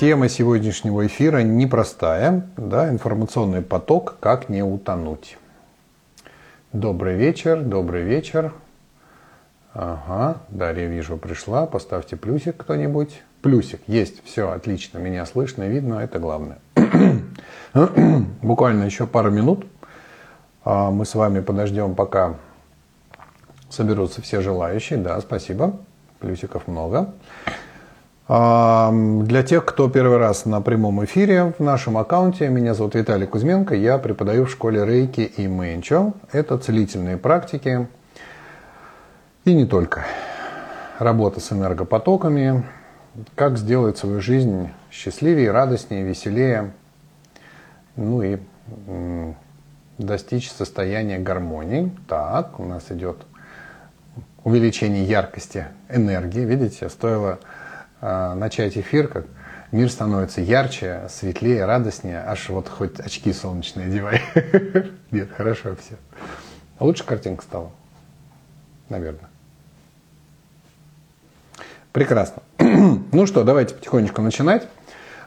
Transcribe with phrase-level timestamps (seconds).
[0.00, 5.36] Тема сегодняшнего эфира непростая, да, информационный поток, как не утонуть.
[6.72, 8.54] Добрый вечер, добрый вечер.
[9.74, 11.66] Ага, Дарья, вижу, пришла.
[11.66, 13.20] Поставьте плюсик кто-нибудь.
[13.42, 16.60] Плюсик, есть, все, отлично, меня слышно, видно, это главное.
[18.40, 19.66] Буквально еще пару минут.
[20.64, 22.36] А, мы с вами подождем, пока
[23.68, 24.98] соберутся все желающие.
[24.98, 25.78] Да, спасибо.
[26.20, 27.12] Плюсиков много.
[28.30, 33.74] Для тех, кто первый раз на прямом эфире в нашем аккаунте, меня зовут Виталий Кузьменко,
[33.74, 36.12] я преподаю в школе Рейки и Мэнчо.
[36.30, 37.88] Это целительные практики
[39.44, 40.04] и не только.
[41.00, 42.62] Работа с энергопотоками,
[43.34, 46.70] как сделать свою жизнь счастливее, радостнее, веселее,
[47.96, 48.38] ну и
[49.98, 51.90] достичь состояния гармонии.
[52.06, 53.16] Так, у нас идет
[54.44, 56.42] увеличение яркости энергии.
[56.42, 57.40] Видите, стоило
[58.00, 59.26] начать эфир, как
[59.72, 64.22] мир становится ярче, светлее, радостнее, аж вот хоть очки солнечные одевай.
[65.10, 65.96] Нет, хорошо все.
[66.78, 67.70] Лучше картинка стала?
[68.88, 69.28] Наверное.
[71.92, 72.42] Прекрасно.
[72.58, 74.66] ну что, давайте потихонечку начинать.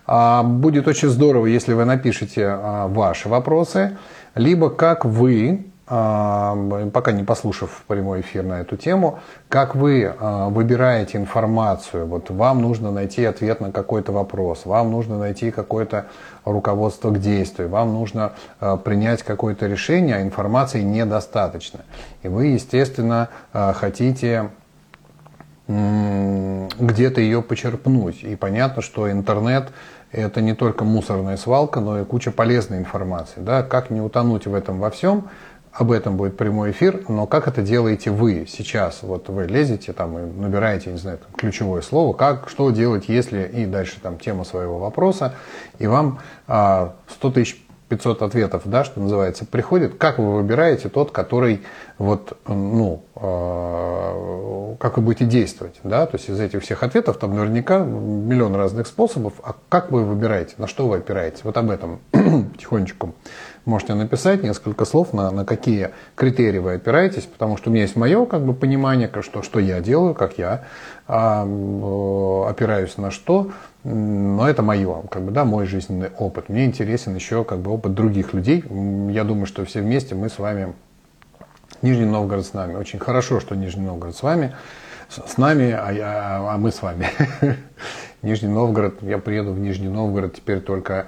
[0.06, 3.98] А, будет очень здорово, если вы напишите а, ваши вопросы,
[4.36, 11.18] либо как вы пока не послушав прямой эфир на эту тему, как вы а, выбираете
[11.18, 12.06] информацию.
[12.06, 16.06] Вот вам нужно найти ответ на какой-то вопрос, вам нужно найти какое-то
[16.46, 18.32] руководство к действию, вам нужно
[18.62, 21.82] а, принять какое-то решение, а информации недостаточно.
[22.22, 24.50] И вы, естественно, а, хотите
[25.66, 28.22] где-то ее почерпнуть.
[28.24, 29.70] И понятно, что интернет
[30.12, 33.40] это не только мусорная свалка, но и куча полезной информации.
[33.40, 33.64] Да?
[33.64, 35.30] Как не утонуть в этом во всем–
[35.74, 39.00] об этом будет прямой эфир, но как это делаете вы сейчас?
[39.02, 43.44] Вот вы лезете там и набираете, не знаю, там, ключевое слово, как, что делать, если,
[43.44, 45.34] и дальше там тема своего вопроса,
[45.80, 51.12] и вам а, 100 тысяч 500 ответов, да, что называется, приходит, как вы выбираете тот,
[51.12, 51.62] который
[51.98, 57.36] вот, ну, э, как вы будете действовать, да, то есть из этих всех ответов там
[57.36, 62.00] наверняка миллион разных способов, а как вы выбираете, на что вы опираетесь, вот об этом
[62.12, 63.14] потихонечку
[63.66, 67.96] можете написать несколько слов, на, на какие критерии вы опираетесь, потому что у меня есть
[67.96, 70.66] мое как бы, понимание, что, что я делаю, как я
[71.08, 71.44] а,
[72.50, 73.52] опираюсь на что,
[73.84, 76.50] но это мое, как бы, да, мой жизненный опыт.
[76.50, 78.64] Мне интересен еще как бы, опыт других людей.
[79.12, 80.74] Я думаю, что все вместе мы с вами,
[81.82, 82.76] Нижний Новгород с нами.
[82.76, 84.56] Очень хорошо, что Нижний Новгород с вами,
[85.10, 87.10] с нами, а, я, а мы с вами.
[88.22, 91.08] Нижний Новгород, я приеду в Нижний Новгород теперь только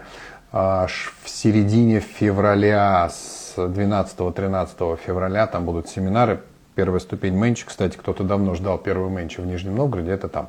[0.56, 6.42] аж в середине февраля, с 12-13 февраля, там будут семинары,
[6.76, 7.66] первая ступень менчи.
[7.66, 10.48] Кстати, кто-то давно ждал первую менчи в Нижнем Новгороде, это там.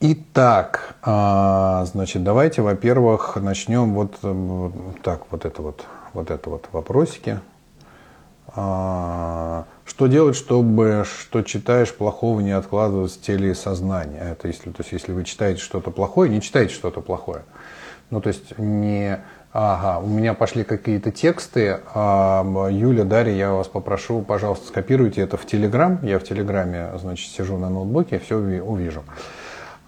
[0.00, 4.18] Итак, а, значит, давайте, во-первых, начнем вот
[5.02, 7.40] так, вот это вот, вот это вот вопросики.
[8.48, 14.20] А, что делать, чтобы что читаешь плохого не откладывать в теле и сознание?
[14.32, 17.44] Это если, то есть, если вы читаете что-то плохое, не читайте что-то плохое.
[18.10, 19.18] Ну, то есть не
[19.58, 21.80] Ага, у меня пошли какие-то тексты.
[21.94, 25.98] А, Юля, Дарья, я вас попрошу, пожалуйста, скопируйте это в Телеграм.
[26.02, 29.02] Я в Телеграме, значит, сижу на ноутбуке, все увижу.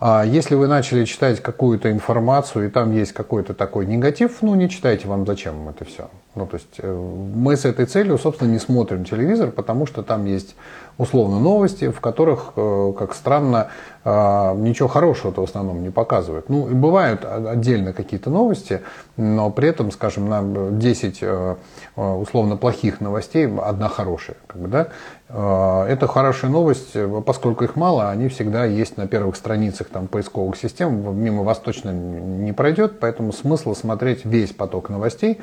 [0.01, 4.71] А если вы начали читать какую-то информацию, и там есть какой-то такой негатив, ну не
[4.71, 6.09] читайте, вам зачем это все.
[6.39, 6.93] Ну, то есть э,
[7.35, 10.55] мы с этой целью, собственно, не смотрим телевизор, потому что там есть
[10.99, 13.69] условно новости, в которых, э, как странно,
[14.05, 16.49] э, ничего хорошего-то в основном не показывают.
[16.49, 18.83] Ну, и бывают отдельно какие-то новости,
[19.17, 21.55] но при этом, скажем, на 10 э,
[21.95, 24.37] условно плохих новостей одна хорошая.
[24.47, 24.89] Как бы, да?
[25.31, 31.23] Это хорошая новость, поскольку их мало, они всегда есть на первых страницах там, поисковых систем,
[31.23, 35.39] мимо вас точно не пройдет, поэтому смысл смотреть весь поток новостей.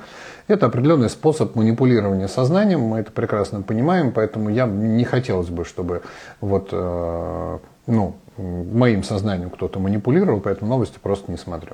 [0.47, 6.03] Это определенный способ манипулирования сознанием, мы это прекрасно понимаем, поэтому я не хотелось бы, чтобы
[6.41, 11.73] вот, э, ну, моим сознанием кто-то манипулировал, поэтому новости просто не смотрю.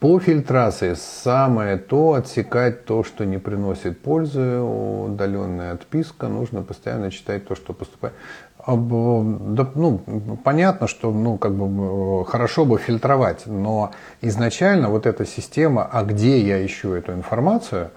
[0.00, 7.46] По фильтрации самое то отсекать то, что не приносит пользы, удаленная отписка, нужно постоянно читать
[7.46, 8.14] то, что поступает.
[8.68, 9.98] Да, ну,
[10.44, 16.38] понятно, что ну, как бы, хорошо бы фильтровать, но изначально вот эта система, а где
[16.38, 17.92] я ищу эту информацию,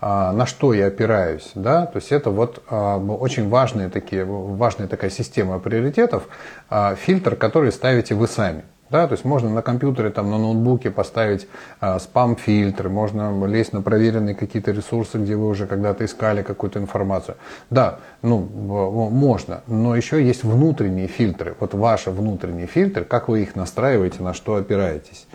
[0.00, 4.88] а, на что я опираюсь, да, то есть это вот а, очень важные такие, важная
[4.88, 6.24] такая система приоритетов,
[6.68, 8.64] а, фильтр, который ставите вы сами.
[8.88, 11.48] Да, то есть можно на компьютере, там, на ноутбуке поставить
[11.80, 17.36] э, спам-фильтры, можно лезть на проверенные какие-то ресурсы, где вы уже когда-то искали какую-то информацию.
[17.68, 21.56] Да, ну, можно, но еще есть внутренние фильтры.
[21.58, 25.26] Вот ваши внутренние фильтры, как вы их настраиваете, на что опираетесь.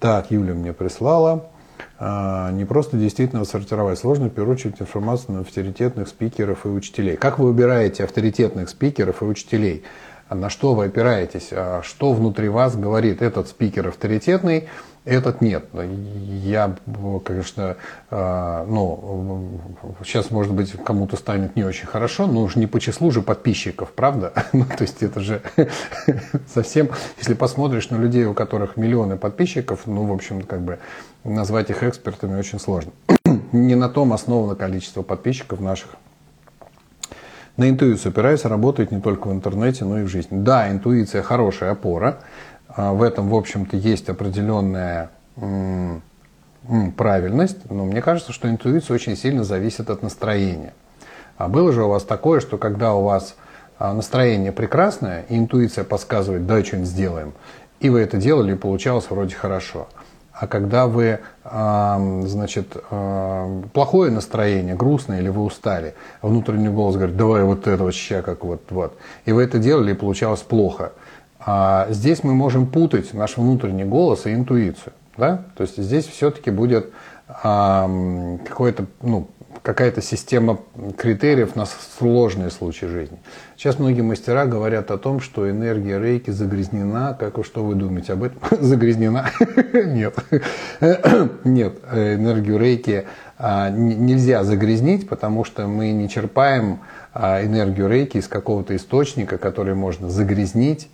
[0.00, 1.46] Так, Юля мне прислала.
[1.98, 3.98] А, не просто действительно сортировать.
[3.98, 7.16] Сложно, очередь, информацию на авторитетных спикеров и учителей.
[7.16, 9.84] Как вы выбираете авторитетных спикеров и учителей?
[10.28, 11.48] На что вы опираетесь?
[11.52, 14.68] А что внутри вас говорит этот спикер авторитетный,
[15.06, 15.66] этот нет.
[15.72, 16.74] Я,
[17.24, 17.76] конечно,
[18.10, 19.60] а, ну,
[20.04, 23.92] сейчас, может быть, кому-то станет не очень хорошо, но уж не по числу же подписчиков,
[23.92, 24.32] правда?
[24.52, 25.42] Ну, то есть это же
[26.52, 30.78] совсем, если посмотришь на людей, у которых миллионы подписчиков, ну, в общем, как бы
[31.22, 32.90] назвать их экспертами очень сложно.
[33.52, 35.90] не на том основано количество подписчиков наших.
[37.56, 40.38] На интуицию опираясь, работает не только в интернете, но и в жизни.
[40.38, 42.18] Да, интуиция хорошая опора,
[42.68, 45.10] а, в этом, в общем-то, есть определенная
[46.96, 50.72] правильность, но мне кажется, что интуиция очень сильно зависит от настроения.
[51.36, 53.36] А было же у вас такое, что когда у вас
[53.78, 57.34] а, настроение прекрасное, и интуиция подсказывает, да, что-нибудь сделаем,
[57.80, 59.88] и вы это делали, и получалось вроде хорошо.
[60.38, 62.76] А когда вы, значит,
[63.72, 68.44] плохое настроение, грустное, или вы устали, внутренний голос говорит, давай вот это вот ща как
[68.44, 68.98] вот, вот.
[69.24, 70.92] И вы это делали, и получалось плохо–
[71.46, 74.92] а здесь мы можем путать наш внутренний голос и интуицию.
[75.16, 75.44] Да?
[75.56, 76.90] То есть здесь все-таки будет
[77.28, 77.88] а,
[78.46, 79.28] какое-то, ну,
[79.66, 80.60] какая-то система
[80.96, 83.18] критериев на сложные случаи жизни.
[83.56, 87.16] Сейчас многие мастера говорят о том, что энергия рейки загрязнена.
[87.18, 88.38] Как вы что вы думаете об этом?
[88.64, 89.28] загрязнена?
[89.72, 90.14] Нет.
[91.44, 93.06] Нет, энергию рейки
[93.38, 96.78] а, нельзя загрязнить, потому что мы не черпаем
[97.12, 100.88] а, энергию рейки из какого-то источника, который можно загрязнить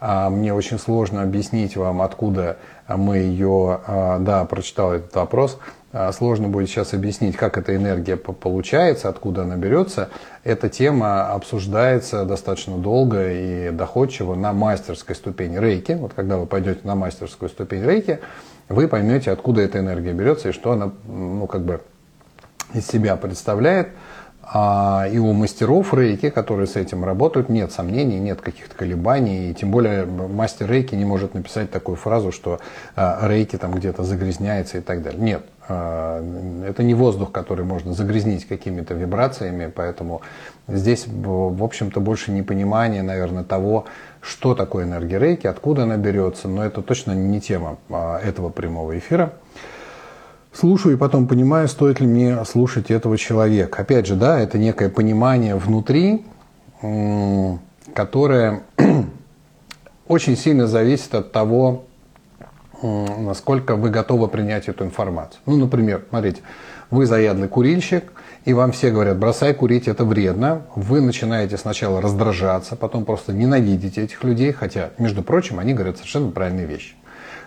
[0.00, 2.58] а, мне очень сложно объяснить вам, откуда
[2.88, 5.58] мы ее, да, прочитал этот вопрос,
[6.12, 10.10] сложно будет сейчас объяснить, как эта энергия получается, откуда она берется.
[10.44, 15.92] Эта тема обсуждается достаточно долго и доходчиво на мастерской ступени рейки.
[15.92, 18.20] Вот когда вы пойдете на мастерскую ступень рейки,
[18.68, 21.80] вы поймете, откуда эта энергия берется и что она, ну, как бы
[22.74, 23.88] из себя представляет.
[24.50, 29.50] А, и у мастеров рейки, которые с этим работают, нет сомнений, нет каких-то колебаний.
[29.50, 32.58] И тем более мастер рейки не может написать такую фразу, что
[32.96, 35.20] а, рейки там где-то загрязняется и так далее.
[35.20, 36.24] Нет, а,
[36.66, 40.22] это не воздух, который можно загрязнить какими-то вибрациями, поэтому
[40.66, 43.84] здесь, в общем-то, больше непонимание, наверное, того,
[44.22, 49.34] что такое энергия рейки, откуда она берется, но это точно не тема этого прямого эфира
[50.52, 53.82] слушаю и потом понимаю, стоит ли мне слушать этого человека.
[53.82, 56.24] Опять же, да, это некое понимание внутри,
[57.94, 58.62] которое
[60.08, 61.84] очень сильно зависит от того,
[62.82, 65.40] насколько вы готовы принять эту информацию.
[65.46, 66.42] Ну, например, смотрите,
[66.90, 68.12] вы заядлый курильщик,
[68.44, 70.62] и вам все говорят, бросай курить, это вредно.
[70.74, 76.30] Вы начинаете сначала раздражаться, потом просто ненавидите этих людей, хотя, между прочим, они говорят совершенно
[76.30, 76.94] правильные вещи.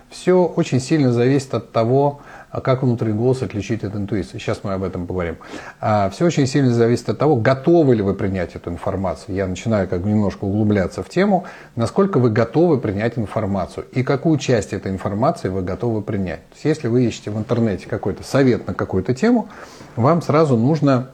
[0.10, 2.20] Все очень сильно зависит от того,
[2.52, 4.38] а как внутренний голос отличить от интуиции.
[4.38, 5.38] Сейчас мы об этом поговорим.
[5.80, 9.36] А, Все очень сильно зависит от того, готовы ли вы принять эту информацию.
[9.36, 11.46] Я начинаю как бы немножко углубляться в тему,
[11.76, 16.42] насколько вы готовы принять информацию и какую часть этой информации вы готовы принять.
[16.50, 19.48] То есть, если вы ищете в интернете какой-то совет на какую-то тему,
[19.96, 21.12] вам сразу нужно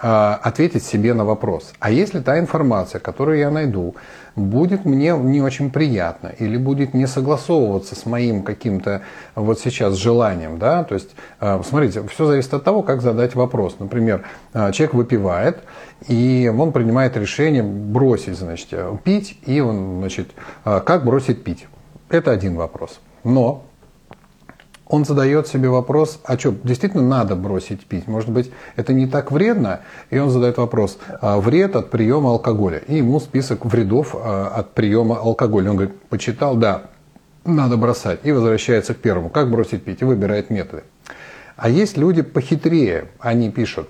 [0.00, 1.72] ответить себе на вопрос.
[1.78, 3.94] А если та информация, которую я найду,
[4.36, 9.02] будет мне не очень приятно или будет не согласовываться с моим каким-то
[9.34, 11.10] вот сейчас желанием, да, то есть,
[11.40, 13.76] а, смотрите, все зависит от того, как задать вопрос.
[13.78, 15.58] Например, а, человек выпивает,
[16.08, 20.30] и он принимает решение бросить, значит, пить, и он, значит,
[20.64, 21.66] как бросить пить?
[22.08, 23.00] Это один вопрос.
[23.22, 23.64] Но
[24.90, 28.08] он задает себе вопрос, а что, действительно надо бросить пить?
[28.08, 29.80] Может быть, это не так вредно?
[30.10, 32.78] И он задает вопрос, а, вред от приема алкоголя.
[32.88, 35.70] И ему список вредов а, от приема алкоголя.
[35.70, 36.82] Он говорит, почитал, да,
[37.44, 38.18] надо бросать.
[38.24, 40.82] И возвращается к первому, как бросить пить, и выбирает методы.
[41.56, 43.88] А есть люди похитрее, они пишут,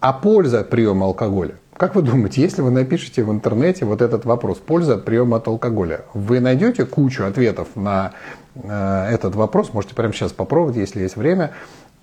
[0.00, 1.56] а польза от приема алкоголя?
[1.80, 5.48] Как вы думаете, если вы напишете в интернете вот этот вопрос, польза от приема от
[5.48, 8.12] алкоголя, вы найдете кучу ответов на
[8.54, 11.52] этот вопрос, можете прямо сейчас попробовать, если есть время,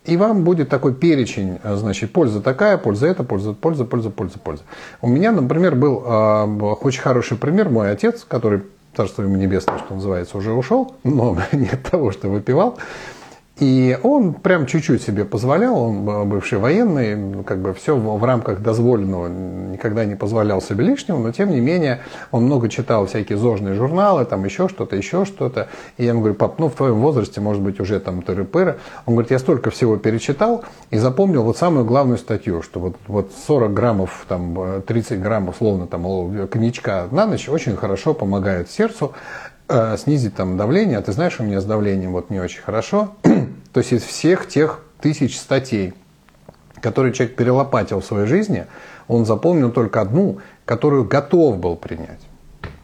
[0.08, 4.40] и вам будет такой перечень, э, значит, польза такая, польза это, польза, польза, польза, польза,
[4.40, 4.64] польза.
[5.02, 6.46] У меня, например, был э,
[6.82, 8.64] очень хороший пример, мой отец, который,
[8.96, 12.78] царство ему небесное, что называется, уже ушел, но не от того, что выпивал.
[13.60, 19.28] И он прям чуть-чуть себе позволял, он бывший военный, как бы все в, рамках дозволенного,
[19.28, 24.26] никогда не позволял себе лишнего, но тем не менее он много читал всякие зожные журналы,
[24.26, 25.70] там еще что-то, еще что-то.
[25.98, 28.78] И я ему говорю, пап, ну в твоем возрасте, может быть, уже там тыры-пыры.
[29.08, 33.32] Он говорит, я столько всего перечитал и запомнил вот самую главную статью, что вот, вот
[33.48, 39.14] 40 граммов, там 30 граммов, условно, там коньячка на ночь очень хорошо помогает сердцу
[39.68, 43.16] э, снизить там давление, а ты знаешь, у меня с давлением вот не очень хорошо.
[43.74, 45.94] То есть из всех тех тысяч статей,
[46.82, 48.66] которые человек перелопатил в своей жизни,
[49.08, 52.22] он запомнил только одну, которую готов был принять.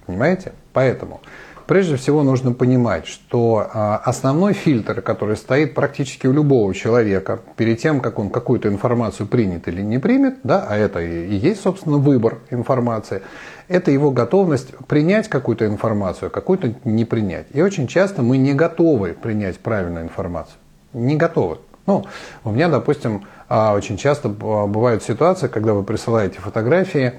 [0.05, 0.53] Понимаете?
[0.73, 1.21] Поэтому
[1.67, 7.79] прежде всего нужно понимать, что а, основной фильтр, который стоит практически у любого человека перед
[7.79, 11.97] тем, как он какую-то информацию примет или не примет, да, а это и есть, собственно,
[11.97, 13.21] выбор информации,
[13.67, 17.47] это его готовность принять какую-то информацию, а какую-то не принять.
[17.53, 20.57] И очень часто мы не готовы принять правильную информацию.
[20.93, 21.57] Не готовы.
[21.85, 22.05] Ну,
[22.43, 27.13] у меня, допустим, а, очень часто бывают ситуации, когда вы присылаете фотографии,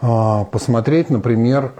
[0.00, 1.72] посмотреть, например,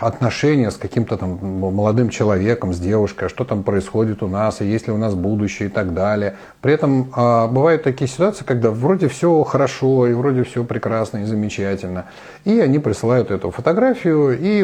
[0.00, 4.66] отношения с каким-то там молодым человеком, с девушкой, а что там происходит у нас, и
[4.66, 6.36] есть ли у нас будущее и так далее.
[6.60, 12.06] При этом бывают такие ситуации, когда вроде все хорошо, и вроде все прекрасно и замечательно,
[12.44, 14.60] и они присылают эту фотографию, и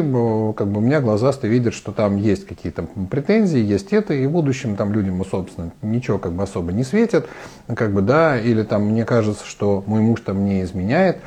[0.53, 4.31] как бы у меня глазастые видят, что там есть какие-то претензии, есть это, и в
[4.31, 7.27] будущем там людям, собственно, ничего как бы особо не светит,
[7.75, 11.17] как бы, да, или там мне кажется, что мой муж там не изменяет,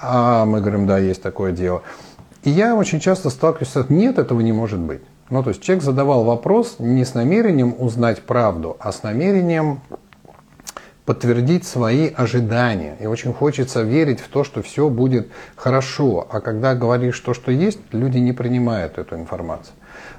[0.00, 1.82] а мы говорим, да, есть такое дело.
[2.48, 5.02] И я очень часто сталкиваюсь с нет, этого не может быть.
[5.28, 9.80] Ну, то есть человек задавал вопрос не с намерением узнать правду, а с намерением
[11.04, 12.96] подтвердить свои ожидания.
[13.00, 16.26] И очень хочется верить в то, что все будет хорошо.
[16.30, 19.74] А когда говоришь то, что есть, люди не принимают эту информацию.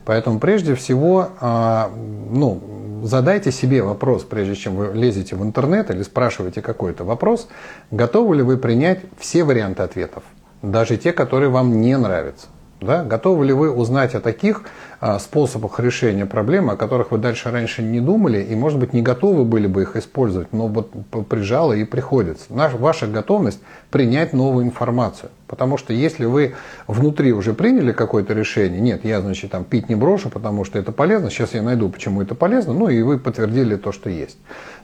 [0.05, 1.89] Поэтому прежде всего, а,
[2.29, 2.61] ну,
[3.01, 7.47] задайте себе вопрос, прежде чем вы лезете в интернет или спрашиваете какой-то вопрос,
[7.89, 10.21] готовы ли вы принять все варианты ответов,
[10.61, 12.47] даже те, которые вам не нравятся.
[12.81, 13.03] Да?
[13.03, 14.63] Готовы ли вы узнать о таких
[15.01, 19.01] а, способах решения проблемы, о которых вы дальше раньше не думали и, может быть, не
[19.01, 20.91] готовы были бы их использовать, но вот
[21.27, 22.45] прижало и приходится.
[22.49, 23.59] Наша, ваша готовность
[23.91, 25.29] принять новую информацию.
[25.47, 26.53] Потому что если вы
[26.87, 30.91] внутри уже приняли какое-то решение, нет, я, значит, там пить не брошу, потому что это
[30.93, 34.37] полезно, сейчас я найду, почему это полезно, ну и вы подтвердили то, что есть.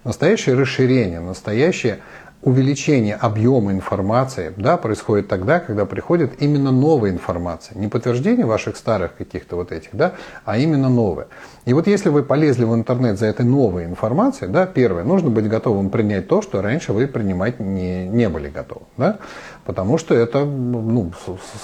[0.03, 1.99] Настоящее расширение, настоящее
[2.45, 7.77] увеличение объема информации да, происходит тогда, когда приходит именно новая информация.
[7.77, 10.13] Не подтверждение ваших старых каких-то вот этих, да,
[10.45, 11.27] а именно новая.
[11.65, 15.49] И вот если вы полезли в интернет за этой новой информацией, да, первое, нужно быть
[15.49, 18.85] готовым принять то, что раньше вы принимать не, не были готовы.
[18.95, 19.17] Да?
[19.65, 21.11] Потому что это ну,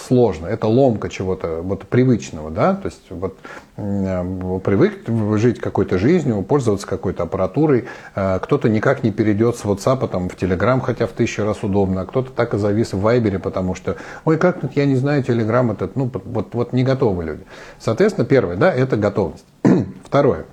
[0.08, 2.50] сложно, это ломка чего-то вот, привычного.
[2.50, 2.74] Да?
[2.74, 3.38] То есть вот,
[3.78, 7.86] э, привык жить какой-то жизнью, пользоваться какой-то аппаратурой.
[8.16, 12.02] Э, кто-то никак не перейдет с WhatsApp там, в Telegram, хотя в тысячу раз удобно,
[12.02, 15.24] а кто-то так и завис в Viber, потому что, ой, как тут я не знаю,
[15.24, 17.44] Telegram этот, ну, вот, вот не готовы люди.
[17.78, 19.46] Соответственно, первое, да, это готовность.
[20.04, 20.46] Второе.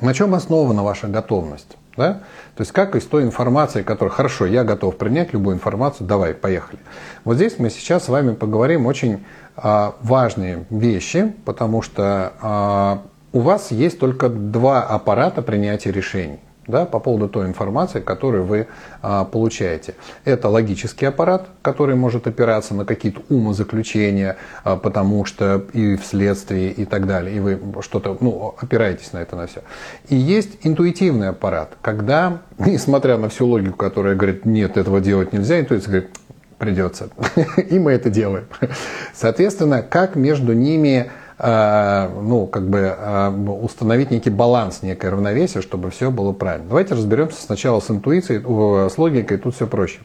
[0.00, 1.76] На чем основана ваша готовность?
[1.98, 2.20] Да?
[2.54, 6.78] То есть как из той информации, которая, хорошо, я готов принять любую информацию, давай, поехали.
[7.24, 9.24] Вот здесь мы сейчас с вами поговорим очень
[9.56, 13.02] а, важные вещи, потому что а,
[13.32, 16.38] у вас есть только два аппарата принятия решений
[16.68, 18.68] да, по поводу той информации, которую вы
[19.02, 19.94] а, получаете.
[20.24, 26.84] Это логический аппарат, который может опираться на какие-то умозаключения, а, потому что и вследствие и
[26.84, 29.62] так далее, и вы что-то, ну, опираетесь на это на все.
[30.08, 35.58] И есть интуитивный аппарат, когда, несмотря на всю логику, которая говорит, нет, этого делать нельзя,
[35.58, 36.10] интуиция говорит,
[36.58, 37.08] придется.
[37.70, 38.46] И мы это делаем.
[39.14, 46.10] Соответственно, как между ними ну, как бы э, установить некий баланс, некое равновесие, чтобы все
[46.10, 46.68] было правильно.
[46.68, 48.40] Давайте разберемся сначала с интуицией,
[48.90, 50.00] с логикой, тут все проще.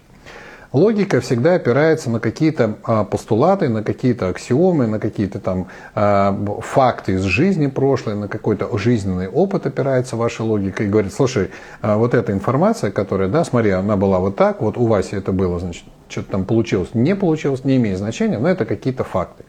[0.74, 7.14] Логика всегда опирается на какие-то а, постулаты, на какие-то аксиомы, на какие-то там а, факты
[7.14, 12.16] из жизни прошлой, на какой-то жизненный опыт опирается ваша логика и говорит, слушай, а, вот
[12.16, 15.84] эта информация, которая, да, смотри, она была вот так, вот у Васи это было, значит,
[16.14, 19.44] что-то там получилось, не получилось, не имеет значения, но это какие-то факты.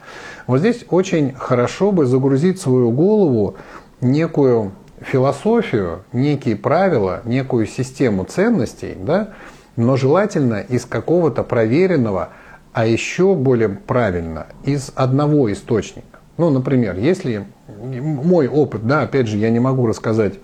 [0.46, 3.56] Вот здесь очень хорошо бы загрузить свою голову
[4.00, 9.30] некую философию, некие правила, некую систему ценностей, да,
[9.76, 12.30] но желательно из какого-то проверенного,
[12.72, 16.06] а еще более правильно, из одного источника.
[16.36, 20.34] Ну, например, если мой опыт, да, опять же, я не могу рассказать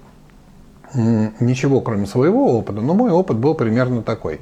[0.94, 4.40] ничего, кроме своего опыта, но мой опыт был примерно такой.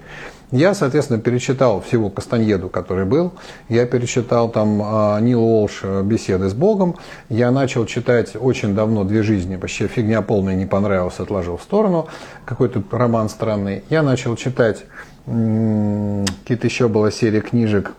[0.50, 3.32] Я, соответственно, перечитал всего Кастаньеду, который был.
[3.68, 6.96] Я перечитал там а, Нил Уолш «Беседы с Богом».
[7.28, 9.56] Я начал читать очень давно «Две жизни».
[9.56, 12.08] Вообще фигня полная, не понравилась, отложил в сторону.
[12.46, 13.84] Какой-то роман странный.
[13.90, 14.84] Я начал читать
[15.26, 17.92] какие-то еще была серия книжек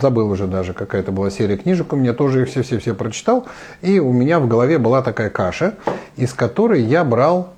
[0.00, 3.46] забыл уже даже, какая-то была серия книжек у меня, тоже их все-все-все прочитал,
[3.82, 5.74] и у меня в голове была такая каша,
[6.16, 7.52] из которой я брал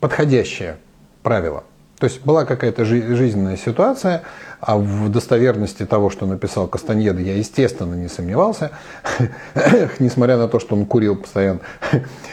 [0.00, 0.78] подходящее
[1.22, 1.64] правило.
[2.00, 4.22] То есть была какая-то жизненная ситуация,
[4.58, 8.70] а в достоверности того, что написал Кастаньеда, я, естественно, не сомневался,
[9.98, 11.60] несмотря на то, что он курил постоянно.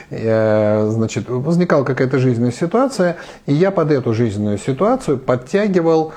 [0.09, 6.13] Значит, возникала какая-то жизненная ситуация, и я под эту жизненную ситуацию подтягивал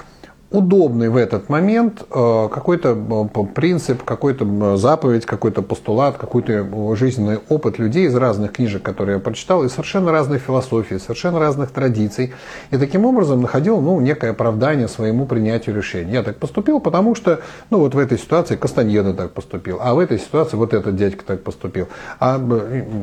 [0.50, 7.78] удобный в этот момент э, какой-то э, принцип, какой-то заповедь, какой-то постулат, какой-то жизненный опыт
[7.78, 12.32] людей из разных книжек, которые я прочитал, из совершенно разных философий, совершенно разных традиций.
[12.72, 16.14] И таким образом находил ну, некое оправдание своему принятию решения.
[16.14, 17.40] Я так поступил, потому что
[17.70, 21.24] ну, вот в этой ситуации Кастаньеда так поступил, а в этой ситуации вот этот дядька
[21.24, 21.86] так поступил.
[22.18, 22.40] А,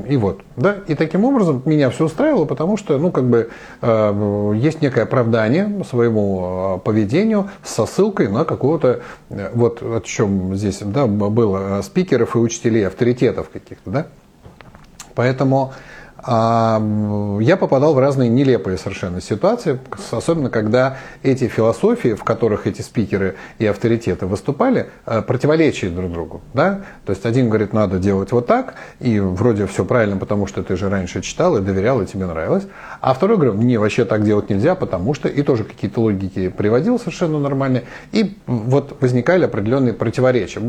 [0.08, 0.42] и, и вот.
[0.58, 0.76] Да?
[0.88, 3.50] И таким образом меня все устраивало, потому что ну, как бы,
[3.82, 10.56] э, есть некое оправдание своему поведению, образованию со ссылкой на какого-то, э, вот о чем
[10.56, 13.90] здесь да, было, спикеров и учителей, авторитетов каких-то.
[13.90, 14.08] Да?
[15.16, 15.74] Поэтому
[16.26, 19.80] я попадал в разные нелепые совершенно ситуации,
[20.12, 26.42] особенно когда эти философии, в которых эти спикеры и авторитеты выступали, э, противоречили друг другу.
[26.54, 26.82] Да?
[27.06, 30.76] То есть один говорит, надо делать вот так, и вроде все правильно, потому что ты
[30.76, 32.68] же раньше читал и доверял, и тебе нравилось.
[33.00, 37.00] А второй говорит, не, вообще так делать нельзя, потому что, и тоже какие-то логики приводил
[37.00, 40.62] совершенно нормальные, и вот возникали определенные противоречия.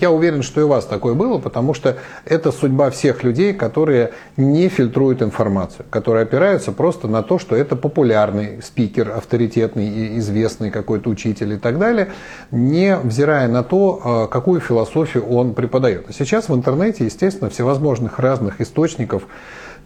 [0.00, 1.96] Я уверен, что и у вас такое было, потому что
[2.26, 7.54] это судьба всех людей, которые не фильтруют фильтруют информацию, которая опирается просто на то, что
[7.54, 12.10] это популярный спикер, авторитетный, известный какой-то учитель и так далее,
[12.50, 16.06] не взирая на то, а, какую философию он преподает.
[16.10, 19.28] Сейчас в интернете, естественно, всевозможных разных источников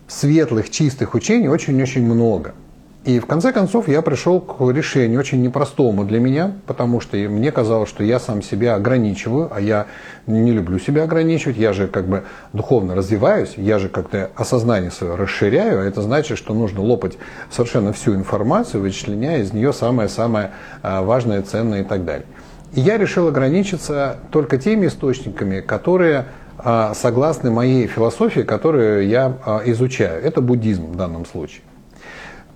[0.08, 2.54] светлых, чистых учений очень-очень много–
[3.06, 7.52] и в конце концов я пришел к решению очень непростому для меня, потому что мне
[7.52, 9.86] казалось, что я сам себя ограничиваю, а я
[10.26, 15.14] не люблю себя ограничивать, я же как бы духовно развиваюсь, я же как-то осознание свое
[15.14, 17.16] расширяю, а это значит, что нужно лопать
[17.48, 20.50] совершенно всю информацию, вычленяя из нее самое-самое
[20.82, 22.26] а, важное, ценное и так далее.
[22.74, 26.24] И я решил ограничиться только теми источниками, которые
[26.58, 30.20] а, согласны моей философии, которую я а, изучаю.
[30.24, 31.62] Это буддизм в данном случае.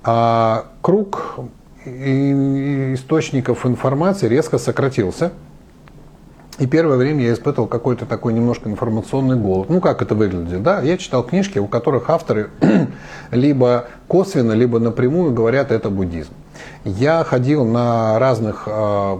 [0.02, 1.40] А круг
[1.84, 5.32] источников информации резко сократился.
[6.60, 9.70] И первое время я испытывал какой-то такой немножко информационный голод.
[9.70, 10.82] Ну, как это выглядит, да?
[10.82, 12.50] Я читал книжки, у которых авторы
[13.30, 16.34] либо косвенно, либо напрямую говорят, это буддизм.
[16.84, 19.12] Я ходил на разных э,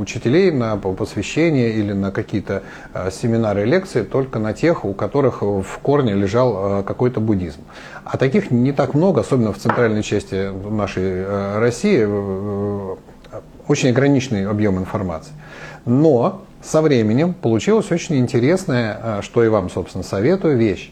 [0.00, 5.78] учителей, на посвящения или на какие-то э, семинары лекции только на тех, у которых в
[5.82, 7.60] корне лежал э, какой-то буддизм.
[8.04, 12.96] А таких не так много, особенно в центральной части нашей э, России, э,
[13.68, 15.32] очень ограниченный объем информации.
[15.84, 20.90] Но со временем получилась очень интересная, э, что и вам, собственно, советую, вещь.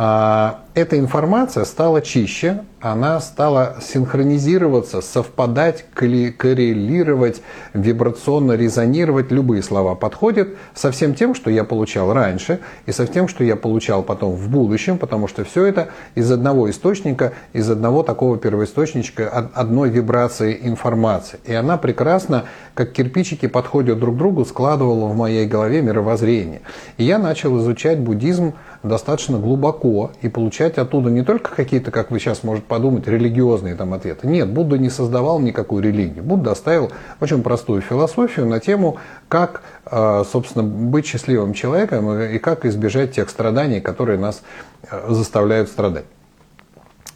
[0.00, 7.42] А, эта информация стала чище, она стала синхронизироваться, совпадать, коррелировать,
[7.74, 9.32] вибрационно резонировать.
[9.32, 13.56] Любые слова подходят со всем тем, что я получал раньше, и со всем, что я
[13.56, 19.50] получал потом в будущем, потому что все это из одного источника, из одного такого первоисточника,
[19.52, 21.40] одной вибрации информации.
[21.44, 26.60] И она прекрасно, как кирпичики подходят друг к другу, складывала в моей голове мировоззрение.
[26.98, 28.54] И я начал изучать буддизм
[28.88, 33.94] достаточно глубоко и получать оттуда не только какие-то, как вы сейчас можете подумать, религиозные там
[33.94, 34.26] ответы.
[34.26, 36.24] Нет, Будда не создавал никакую религию.
[36.24, 38.96] Будда оставил очень простую философию на тему,
[39.28, 44.42] как, э, собственно, быть счастливым человеком и как избежать тех страданий, которые нас
[44.90, 46.06] э, заставляют страдать.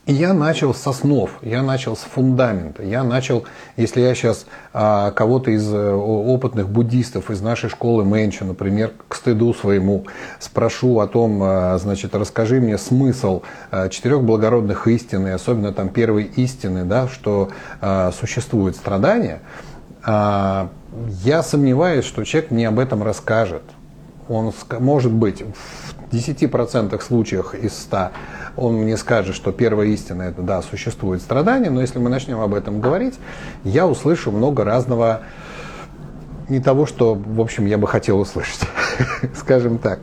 [0.05, 3.45] И я начал с основ, я начал с фундамента, я начал,
[3.77, 9.15] если я сейчас а, кого-то из а, опытных буддистов из нашей школы Мэнча, например, к
[9.15, 10.07] стыду своему,
[10.41, 15.89] спрошу о том, а, значит, расскажи мне смысл а, четырех благородных истин, и особенно там
[15.89, 19.39] первой истины, да, что а, существует страдание,
[20.05, 20.71] а,
[21.23, 23.63] я сомневаюсь, что человек мне об этом расскажет.
[24.29, 25.82] Он, может быть, в
[26.13, 28.11] 10% случаях из 100
[28.57, 32.55] он мне скажет, что первая истина это да, существует страдание, но если мы начнем об
[32.55, 33.19] этом говорить,
[33.65, 35.23] я услышу много разного
[36.49, 38.61] не того, что, в общем, я бы хотел услышать,
[39.35, 40.01] скажем так.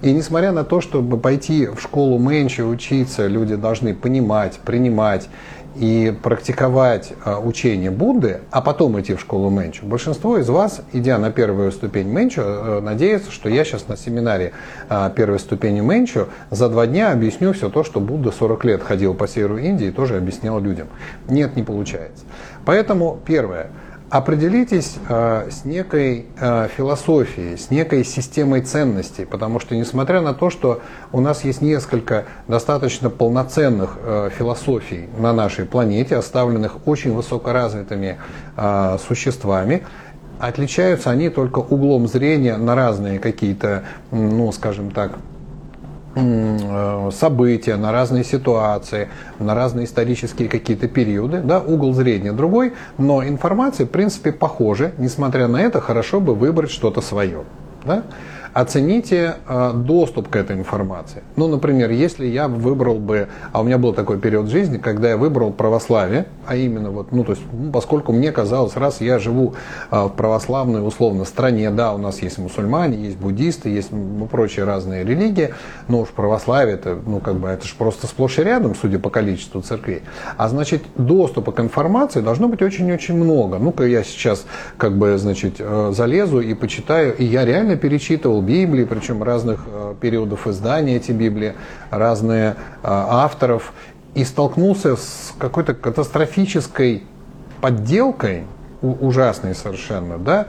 [0.00, 5.28] И несмотря на то, чтобы пойти в школу меньше учиться, люди должны понимать, принимать
[5.78, 11.18] и практиковать а, учение Будды, а потом идти в школу Менчу, большинство из вас, идя
[11.18, 14.52] на первую ступень Менчу, э, надеется, что я сейчас на семинаре
[14.88, 19.14] а, первой ступени Менчу за два дня объясню все то, что Будда 40 лет ходил
[19.14, 20.88] по северу Индии и тоже объяснял людям.
[21.28, 22.24] Нет, не получается.
[22.64, 23.70] Поэтому первое–
[24.10, 30.48] Определитесь э, с некой э, философией, с некой системой ценностей, потому что несмотря на то,
[30.48, 30.80] что
[31.12, 38.16] у нас есть несколько достаточно полноценных э, философий на нашей планете, оставленных очень высокоразвитыми
[38.56, 39.84] э, существами,
[40.38, 45.18] отличаются они только углом зрения на разные какие-то, ну, скажем так,
[47.12, 53.86] события, на разные ситуации, на разные исторические какие-то периоды, да, угол зрения другой, но информация,
[53.86, 57.44] в принципе, похожа, несмотря на это, хорошо бы выбрать что-то свое.
[57.84, 58.02] Да?
[58.60, 61.22] Оцените э, доступ к этой информации.
[61.36, 65.16] Ну, например, если я выбрал бы, а у меня был такой период жизни, когда я
[65.16, 69.54] выбрал православие, а именно вот, ну, то есть, ну, поскольку мне казалось, раз я живу
[69.92, 74.64] э, в православной, условно, стране, да, у нас есть мусульмане, есть буддисты, есть ну, прочие
[74.64, 75.54] разные религии,
[75.86, 79.08] но уж православие, это, ну, как бы, это же просто сплошь и рядом, судя по
[79.08, 80.02] количеству церквей.
[80.36, 83.58] А значит, доступа к информации должно быть очень-очень много.
[83.58, 84.46] Ну-ка я сейчас,
[84.78, 89.94] как бы, значит, э, залезу и почитаю, и я реально перечитывал Библии, причем разных э,
[90.00, 91.52] периодов издания эти Библии,
[91.90, 93.74] разные э, авторов,
[94.14, 97.04] и столкнулся с какой-то катастрофической
[97.60, 98.44] подделкой,
[98.80, 100.46] ужасной совершенно, да,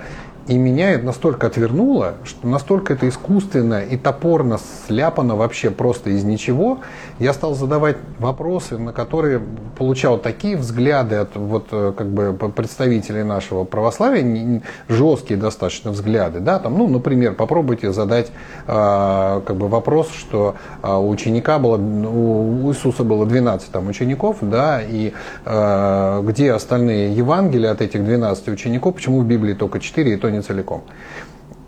[0.49, 6.23] и меня это настолько отвернуло, что настолько это искусственно и топорно сляпано вообще просто из
[6.23, 6.79] ничего,
[7.19, 9.41] я стал задавать вопросы, на которые
[9.77, 16.39] получал такие взгляды от вот, э, как бы, представителей нашего православия, жесткие достаточно взгляды.
[16.39, 16.57] Да?
[16.57, 18.31] Там, ну, например, попробуйте задать
[18.65, 24.37] э, как бы, вопрос, что э, у ученика было, у Иисуса было 12 там, учеников,
[24.41, 25.13] да, и
[25.45, 30.29] э, где остальные Евангелия от этих 12 учеников, почему в Библии только 4, и то
[30.31, 30.83] не не целиком.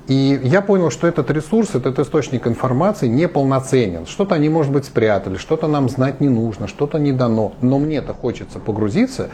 [0.07, 4.05] И я понял, что этот ресурс, этот источник информации неполноценен.
[4.05, 7.53] Что-то они, может быть, спрятали, что-то нам знать не нужно, что-то не дано.
[7.61, 9.29] Но мне-то хочется погрузиться,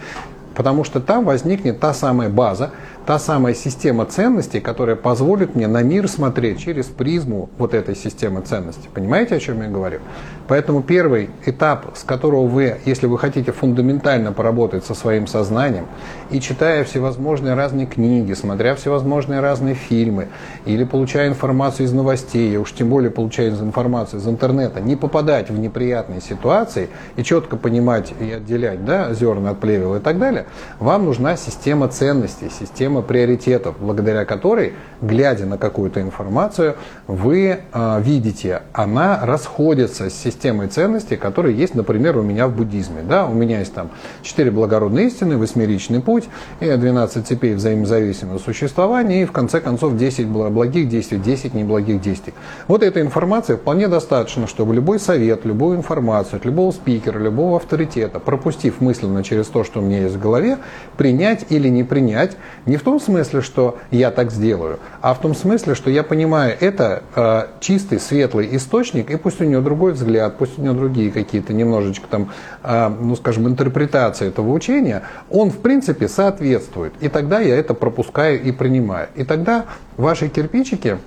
[0.56, 2.72] потому что там возникнет та самая база,
[3.08, 8.42] та самая система ценностей, которая позволит мне на мир смотреть через призму вот этой системы
[8.42, 8.90] ценностей.
[8.94, 10.02] Понимаете, о чем я говорю?
[10.50, 15.86] Поэтому первый этап, с которого вы, если вы хотите фундаментально поработать со своим сознанием,
[16.32, 20.28] и читая всевозможные разные книги, смотря всевозможные разные фильмы,
[20.66, 25.50] или получая информацию из новостей, и уж тем более получая информацию из интернета, не попадать
[25.50, 30.46] в неприятные ситуации и четко понимать и отделять да, зерна от плевел и так далее,
[30.80, 36.76] вам нужна система ценностей, система система приоритетов, благодаря которой, глядя на какую-то информацию,
[37.08, 43.02] вы э, видите, она расходится с системой ценностей, которые есть, например, у меня в буддизме.
[43.08, 43.26] Да?
[43.26, 43.90] У меня есть там
[44.22, 46.26] четыре благородные истины, восьмеричный путь,
[46.60, 52.34] и 12 цепей взаимозависимого существования, и в конце концов 10 благих действий, 10 неблагих действий.
[52.68, 58.20] Вот эта информация вполне достаточно, чтобы любой совет, любую информацию от любого спикера, любого авторитета,
[58.20, 60.58] пропустив мысленно через то, что у меня есть в голове,
[60.98, 65.36] принять или не принять, не в том смысле, что я так сделаю, а в том
[65.36, 70.38] смысле, что я понимаю, это э, чистый, светлый источник, и пусть у него другой взгляд,
[70.38, 72.32] пусть у него другие какие-то немножечко там,
[72.64, 76.94] э, ну скажем, интерпретации этого учения, он в принципе соответствует.
[77.02, 79.10] И тогда я это пропускаю и принимаю.
[79.16, 79.66] И тогда
[79.98, 80.98] ваши кирпичики,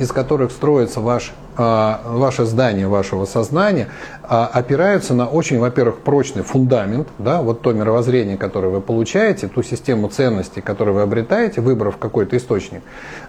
[0.00, 3.88] из которых строится ваш ваше здание вашего сознания
[4.22, 9.62] а, опираются на очень, во-первых, прочный фундамент, да, вот то мировоззрение, которое вы получаете, ту
[9.62, 12.82] систему ценностей, которую вы обретаете, выбрав какой-то источник.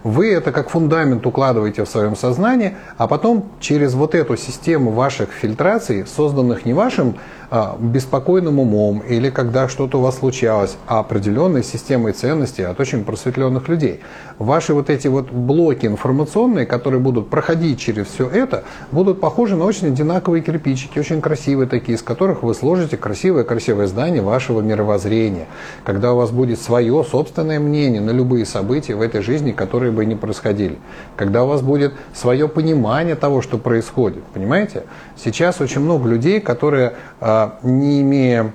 [0.03, 5.31] Вы это как фундамент укладываете в своем сознании, а потом через вот эту систему ваших
[5.31, 7.15] фильтраций, созданных не вашим
[7.51, 13.03] а, беспокойным умом или когда что-то у вас случалось, а определенной системой ценностей от очень
[13.03, 14.01] просветленных людей.
[14.37, 19.63] Ваши вот эти вот блоки информационные, которые будут проходить через все это, будут похожи на
[19.63, 25.45] очень одинаковые кирпичики, очень красивые такие, из которых вы сложите красивое-красивое здание вашего мировоззрения.
[25.86, 30.05] Когда у вас будет свое собственное мнение на любые события в этой жизни, которые бы
[30.05, 30.77] не происходили.
[31.15, 34.23] Когда у вас будет свое понимание того, что происходит.
[34.34, 34.84] Понимаете?
[35.15, 38.51] Сейчас очень много людей, которые а, не имея,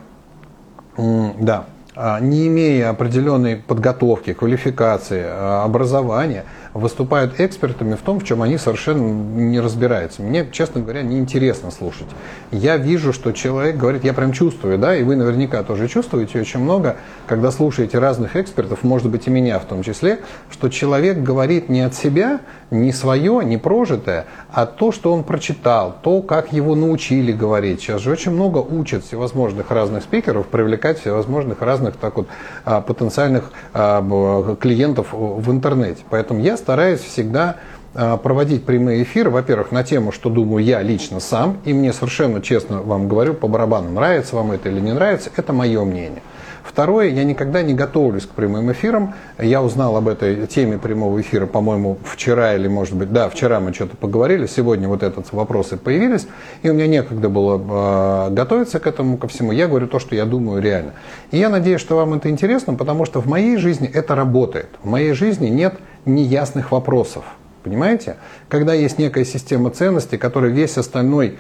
[0.99, 1.65] да,
[1.97, 8.59] а, не имея определенной подготовки, квалификации, а, образования, выступают экспертами в том, в чем они
[8.59, 10.23] совершенно не разбираются.
[10.23, 12.09] Мне, честно говоря, неинтересно слушать.
[12.51, 16.61] Я вижу, что человек говорит, я прям чувствую, да, и вы наверняка тоже чувствуете очень
[16.61, 20.19] много, когда слушаете разных экспертов, может быть и меня в том числе,
[20.51, 22.41] что человек говорит не от себя,
[22.75, 27.81] не свое, не прожитое, а то, что он прочитал, то, как его научили говорить.
[27.81, 32.29] Сейчас же очень много учат всевозможных разных спикеров привлекать всевозможных разных так вот,
[32.65, 36.03] а, потенциальных а, клиентов в интернете.
[36.11, 37.57] Поэтому я стараюсь всегда
[37.95, 42.43] а, проводить прямые эфиры, во-первых, на тему, что думаю я лично сам, и мне совершенно
[42.43, 46.23] честно вам говорю по барабану, нравится вам это или не нравится, это мое мнение.
[46.65, 49.15] Второе, я никогда не готовлюсь к прямым эфирам.
[49.39, 53.75] Я узнал об этой теме прямого эфира, по-моему, вчера или, может быть, да, вчера мы
[53.75, 56.27] что-то поговорили, сегодня вот этот вопросы появились,
[56.63, 59.53] и у меня некогда было э, готовиться к этому, ко всему.
[59.53, 60.95] Я говорю то, что я думаю реально.
[61.31, 64.71] И я надеюсь, что вам это интересно, потому что в моей жизни это работает.
[64.83, 65.75] В моей жизни нет
[66.07, 67.25] неясных вопросов.
[67.63, 68.17] Понимаете?
[68.49, 71.39] Когда есть некая система ценностей, которая весь остальной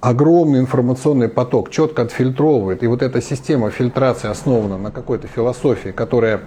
[0.00, 6.40] огромный информационный поток четко отфильтровывает, и вот эта система фильтрации основана на какой-то философии, которая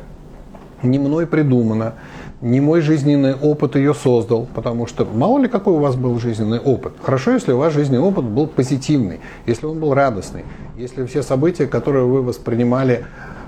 [0.81, 1.93] не мной придумана,
[2.41, 6.59] не мой жизненный опыт ее создал, потому что мало ли какой у вас был жизненный
[6.59, 6.93] опыт.
[7.01, 10.43] Хорошо, если у вас жизненный опыт был позитивный, если он был радостный,
[10.75, 13.05] если все события, которые вы воспринимали,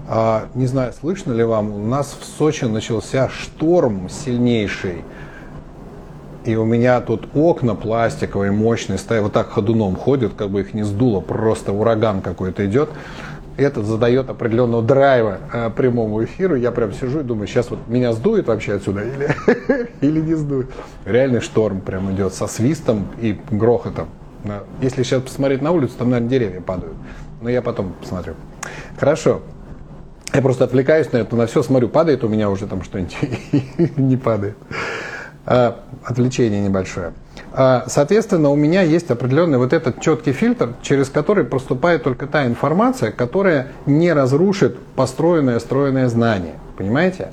[0.08, 5.04] а, не знаю, слышно ли вам, у нас в Сочи начался шторм сильнейший,
[6.46, 10.74] и у меня тут окна пластиковые, мощные, стоят, вот так ходуном ходят, как бы их
[10.74, 12.90] не сдуло, просто ураган какой-то идет.
[13.58, 16.56] Это задает определенного драйва э, прямому эфиру.
[16.56, 20.70] Я прям сижу и думаю, сейчас вот меня сдует вообще отсюда или, или не сдует.
[21.06, 24.10] Реальный шторм прям идет со свистом и грохотом.
[24.82, 26.96] Если сейчас посмотреть на улицу, там, наверное, деревья падают.
[27.42, 28.36] Но я потом посмотрю.
[29.00, 29.42] Хорошо.
[30.34, 33.16] Я просто отвлекаюсь на это, на все смотрю, падает у меня уже там что-нибудь,
[33.98, 34.58] не падает.
[35.46, 37.14] А, отвлечение небольшое.
[37.54, 42.46] А, соответственно, у меня есть определенный вот этот четкий фильтр, через который проступает только та
[42.46, 46.56] информация, которая не разрушит построенное, стройное знание.
[46.78, 47.30] Понимаете?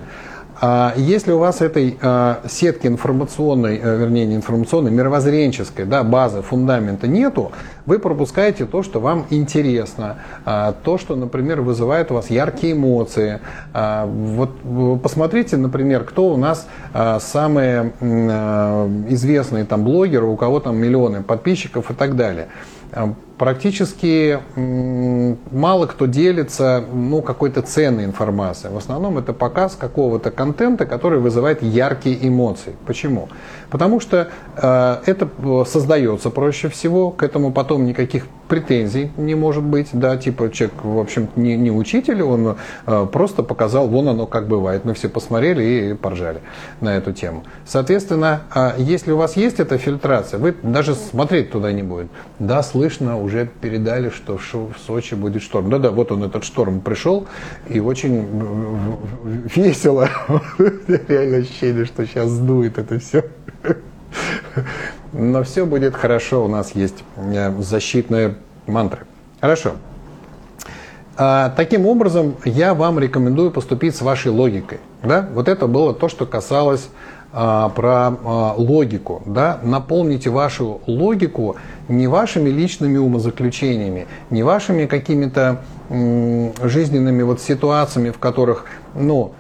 [0.65, 6.41] А если у вас этой а, сетки информационной, э, вернее не информационной, мировоззренческой да, базы,
[6.43, 7.51] фундамента нету,
[7.85, 13.41] вы пропускаете то, что вам интересно, а, то, что, например, вызывает у вас яркие эмоции.
[13.73, 14.51] Вот
[15.03, 16.69] посмотрите, например, кто у нас
[17.19, 17.93] самые
[19.09, 22.49] известные там блогеры, у кого там миллионы подписчиков и так далее
[23.39, 28.73] практически мало кто делится ну, какой-то ценной информацией.
[28.73, 32.77] В основном это показ какого-то контента, который вызывает яркие эмоции.
[32.87, 33.29] Почему?
[33.73, 35.29] Потому что э, это
[35.65, 40.99] создается проще всего, к этому потом никаких претензий не может быть, да, типа человек, в
[40.99, 44.85] общем, не, не учитель, он э, просто показал, вон оно как бывает.
[44.85, 46.43] Мы все посмотрели и поржали
[46.83, 47.45] на эту тему.
[47.65, 52.09] Соответственно, э, если у вас есть эта фильтрация, вы даже смотреть туда не будет.
[52.39, 55.71] Да, слышно, уже передали, что в Сочи будет шторм.
[55.71, 57.27] Да-да, вот он этот шторм пришел,
[57.71, 58.27] и очень
[59.57, 60.11] весело.
[61.09, 63.25] Реально ощущение, что сейчас сдует это все.
[65.13, 67.05] Но все будет хорошо, у нас есть
[67.59, 69.01] защитные мантры.
[69.41, 69.73] Хорошо.
[71.17, 74.79] А, таким образом, я вам рекомендую поступить с вашей логикой.
[75.03, 75.29] Да?
[75.35, 76.89] Вот это было то, что касалось
[77.33, 79.23] а, про а, логику.
[79.27, 79.59] Да?
[79.63, 81.57] Наполните вашу логику
[81.89, 89.35] не вашими личными умозаключениями, не вашими какими-то жизненными вот ситуациями, в которых ну,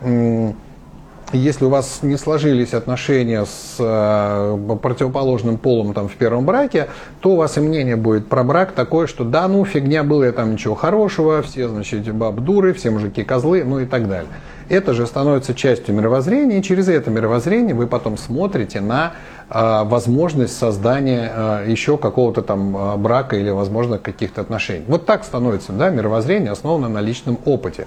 [1.32, 6.88] если у вас не сложились отношения с э, противоположным полом там, в первом браке,
[7.20, 10.52] то у вас и мнение будет про брак такое, что да, ну фигня было, там
[10.52, 14.30] ничего хорошего, все, значит, баб дуры, все мужики козлы, ну и так далее.
[14.68, 19.12] Это же становится частью мировоззрения, и через это мировоззрение вы потом смотрите на
[19.54, 24.84] возможность создания а, еще какого-то там а, брака или, возможно, каких-то отношений.
[24.88, 27.86] Вот так становится да, мировоззрение, основано на личном опыте.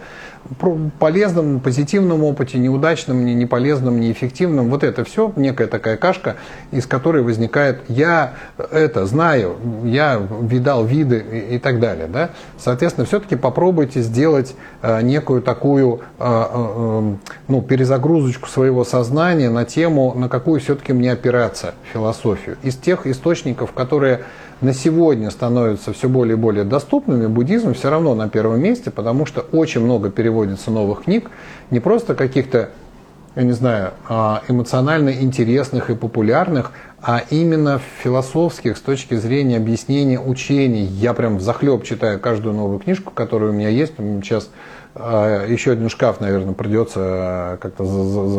[0.99, 4.69] Полезном, позитивном опыте, неудачном, не неполезном, неэффективном.
[4.69, 6.35] Вот это все некая такая кашка,
[6.71, 8.33] из которой возникает «я
[8.71, 12.05] это знаю», «я видал виды» и так далее.
[12.05, 12.29] Да?
[12.59, 14.55] Соответственно, все-таки попробуйте сделать
[15.01, 22.57] некую такую ну, перезагрузочку своего сознания на тему, на какую все-таки мне опираться опираться философию.
[22.63, 24.23] Из тех источников, которые
[24.61, 29.25] на сегодня становятся все более и более доступными, буддизм все равно на первом месте, потому
[29.25, 31.29] что очень много переводится новых книг,
[31.71, 32.69] не просто каких-то,
[33.35, 40.19] я не знаю, а, эмоционально интересных и популярных, а именно философских с точки зрения объяснения
[40.19, 40.85] учений.
[40.85, 43.93] Я прям захлеб читаю каждую новую книжку, которая у меня есть.
[43.97, 44.49] Сейчас
[44.97, 47.83] еще один шкаф, наверное, придется а, как-то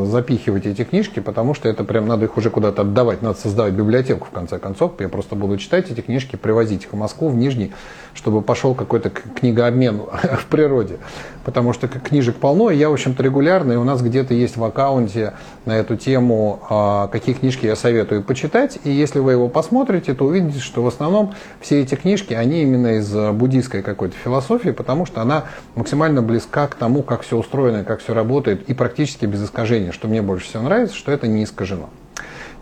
[0.07, 4.27] запихивать эти книжки, потому что это прям надо их уже куда-то отдавать, надо создавать библиотеку
[4.27, 4.93] в конце концов.
[4.99, 7.73] Я просто буду читать эти книжки, привозить их в Москву, в Нижний,
[8.15, 10.01] чтобы пошел какой-то книгообмен
[10.41, 10.97] в природе.
[11.45, 14.65] Потому что книжек полно, и я, в общем-то, регулярно, и у нас где-то есть в
[14.65, 15.35] аккаунте
[15.67, 18.79] на эту тему, а, какие книжки я советую почитать.
[18.83, 22.97] И если вы его посмотрите, то увидите, что в основном все эти книжки, они именно
[22.97, 27.85] из буддийской какой-то философии, потому что она максимально близка близка к тому, как все устроено,
[27.85, 31.45] как все работает, и практически без искажения, что мне больше всего нравится, что это не
[31.45, 31.89] искажено.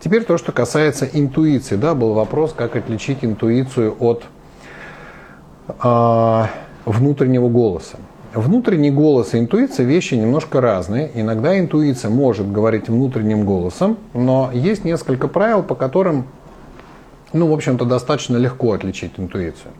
[0.03, 1.75] Теперь то, что касается интуиции.
[1.77, 4.23] Да, был вопрос, как отличить интуицию от
[5.83, 6.45] э,
[6.85, 7.97] внутреннего голоса.
[8.33, 11.09] Внутренний голос и интуиция вещи немножко разные.
[11.15, 16.25] Иногда интуиция может говорить внутренним голосом, но есть несколько правил, по которым,
[17.33, 19.71] ну, в общем-то, достаточно легко отличить интуицию.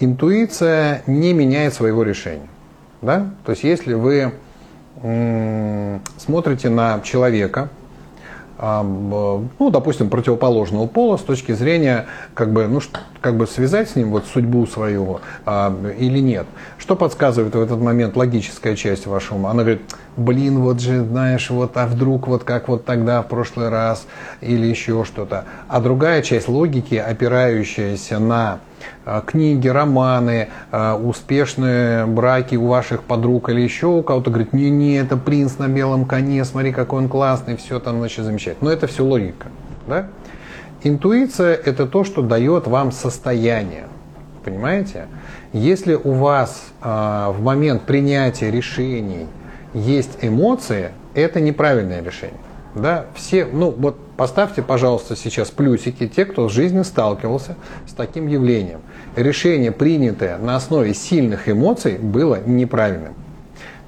[0.00, 2.51] Интуиция не меняет своего решения.
[3.02, 3.30] Да?
[3.44, 4.32] То есть если вы
[6.18, 7.68] смотрите на человека,
[8.62, 12.80] ну, допустим, противоположного пола с точки зрения, как бы, ну,
[13.20, 16.46] как бы связать с ним вот судьбу свою а, или нет.
[16.78, 19.82] Что подсказывает в этот момент логическая часть вашего Она говорит,
[20.16, 24.06] блин, вот же, знаешь, вот, а вдруг вот как вот тогда в прошлый раз
[24.40, 25.44] или еще что-то.
[25.68, 28.60] А другая часть логики, опирающаяся на
[29.04, 34.96] а, книги, романы, а, успешные браки у ваших подруг или еще у кого-то, говорит, не-не,
[34.96, 38.70] это принц на белом коне, смотри, какой он классный, все там, значит, замечательно.
[38.70, 39.48] Но это все логика,
[39.86, 40.08] да?
[40.84, 43.84] Интуиция– это то, что дает вам состояние,
[44.44, 45.06] понимаете?
[45.52, 49.28] Если у вас э, в момент принятия решений
[49.74, 52.38] есть эмоции, это неправильное решение.
[52.74, 57.56] Да, все, ну вот поставьте, пожалуйста, сейчас плюсики, те, кто в жизни сталкивался
[57.86, 58.80] с таким явлением.
[59.14, 63.14] Решение, принятое на основе сильных эмоций, было неправильным.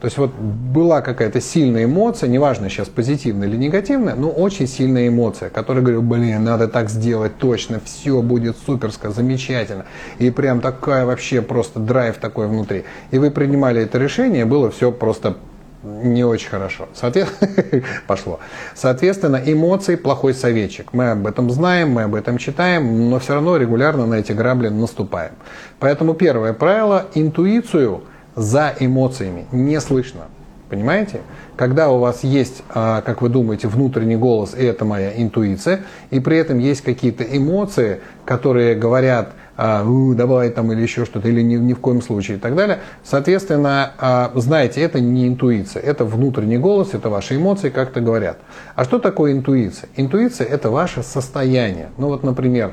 [0.05, 5.09] То есть вот была какая-то сильная эмоция, неважно сейчас позитивная или негативная, но очень сильная
[5.09, 9.87] эмоция, которая говорит, блин, надо так сделать точно, все будет суперско, замечательно.
[10.19, 12.85] И прям такая вообще просто драйв такой внутри.
[13.13, 15.39] И вы принимали это решение, было все просто
[15.85, 16.89] не очень хорошо.
[16.95, 18.41] Соответственно, пошло.
[18.75, 20.93] Соответственно, эмоции плохой советчик.
[20.93, 24.69] Мы об этом знаем, мы об этом читаем, но все равно регулярно на эти грабли
[24.69, 25.33] наступаем.
[25.79, 28.03] Поэтому первое правило– интуицию
[28.35, 30.23] за эмоциями не слышно.
[30.71, 31.21] Понимаете?
[31.57, 36.19] Когда у вас есть, а, как вы думаете, внутренний голос, и это моя интуиция, и
[36.19, 41.57] при этом есть какие-то эмоции, которые говорят– а, давай там или еще что-то, или ни,
[41.57, 42.81] ни в коем случае и так далее.
[43.03, 48.39] Соответственно, а, знаете, это не интуиция, это внутренний голос, это ваши эмоции как-то говорят.
[48.75, 49.89] А что такое интуиция?
[49.97, 51.91] Интуиция– это ваше состояние.
[51.99, 52.73] Ну вот, например,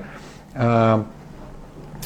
[0.53, 1.05] а,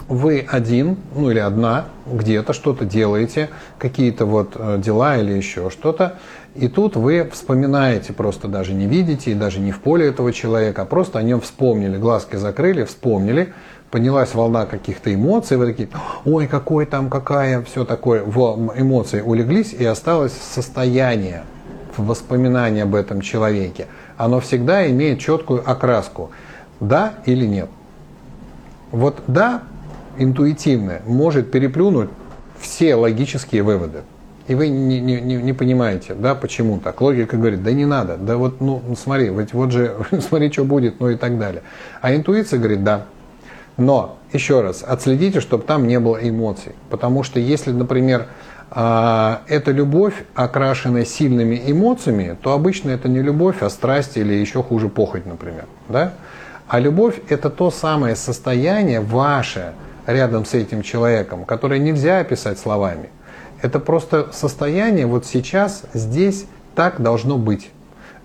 [0.08, 6.20] вы один, ну или одна, где-то что-то делаете, какие-то вот э, дела или еще что-то,
[6.54, 10.84] и тут вы вспоминаете, просто даже не видите, и даже не в поле этого человека,
[10.84, 13.54] а просто о нем вспомнили, глазки закрыли, вспомнили,
[13.92, 15.90] поднялась волна каких-то эмоций, вы такие,
[16.26, 21.44] ой, какой там, какая, все такое, в эмоции улеглись, и осталось состояние,
[21.98, 23.88] воспоминание об этом человеке.
[24.18, 26.32] Оно всегда имеет четкую окраску,
[26.80, 27.70] да или нет.
[28.92, 29.64] Вот да,
[30.18, 32.10] интуитивное, может переплюнуть
[32.60, 34.02] все логические выводы.
[34.48, 37.02] И вы не, не, не понимаете, да, почему так.
[37.02, 41.00] Логика говорит, да не надо, да вот, ну, смотри, вот, вот же, смотри, что будет,
[41.00, 41.64] ну и так далее.
[42.02, 43.06] А интуиция говорит, да,
[43.78, 46.74] но, еще раз, отследите, чтобы там не было эмоций.
[46.90, 48.28] Потому что если, например,
[48.72, 54.64] а, эта любовь, окрашенная сильными эмоциями, то обычно это не любовь, а страсть или еще
[54.64, 55.66] хуже похоть, например.
[55.90, 56.14] Да?
[56.68, 59.74] А любовь– это то самое состояние ваше
[60.08, 63.10] рядом с этим человеком, которое нельзя описать словами.
[63.62, 67.70] Это просто состояние вот сейчас, здесь, так должно быть.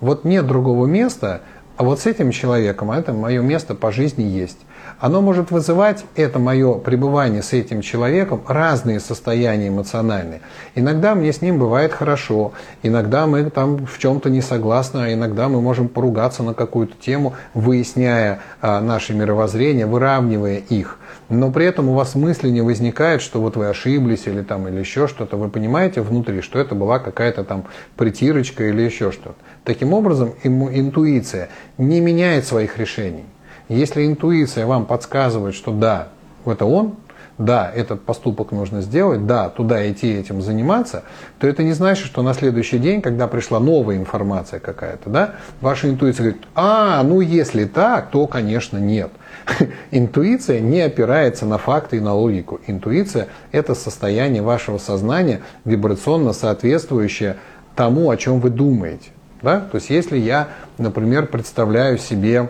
[0.01, 1.43] Вот нет другого места,
[1.77, 4.59] а вот с этим человеком, а это мое место по жизни есть.
[5.01, 10.43] Оно может вызывать, это мое пребывание с этим человеком, разные состояния эмоциональные.
[10.75, 15.49] Иногда мне с ним бывает хорошо, иногда мы там в чем-то не согласны, а иногда
[15.49, 20.99] мы можем поругаться на какую-то тему, выясняя а, наши мировоззрения, выравнивая их.
[21.31, 24.81] Но при этом у вас мысли не возникает, что вот вы ошиблись или там или
[24.81, 25.39] еще что-то.
[25.39, 27.65] Вы понимаете внутри, что это была какая-то там
[27.97, 29.37] притирочка или еще что-то.
[29.65, 33.25] Таким образом, интуиция не меняет своих решений.
[33.71, 36.09] Если интуиция вам подсказывает, что да,
[36.45, 36.97] это он,
[37.39, 41.05] да, этот поступок нужно сделать, да, туда идти этим заниматься,
[41.39, 45.89] то это не значит, что на следующий день, когда пришла новая информация какая-то, да, ваша
[45.89, 49.13] интуиция говорит, а, ну если так, то, конечно, нет.
[49.93, 52.61] Интуиция не опирается на факты и на логику.
[52.67, 57.37] Интуиция– это состояние вашего сознания, вибрационно соответствующее
[57.77, 59.11] тому, о чем вы думаете.
[59.43, 59.61] Да?
[59.61, 62.49] То есть если я, например, представляю себе,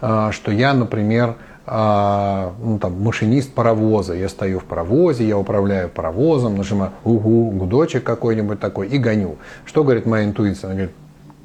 [0.00, 1.36] что я, например,
[1.68, 4.14] а, ну, там, машинист паровоза.
[4.14, 9.36] Я стою в паровозе, я управляю паровозом, нажимаю угу, гудочек какой-нибудь такой и гоню.
[9.64, 10.68] Что говорит моя интуиция?
[10.68, 10.94] Она говорит,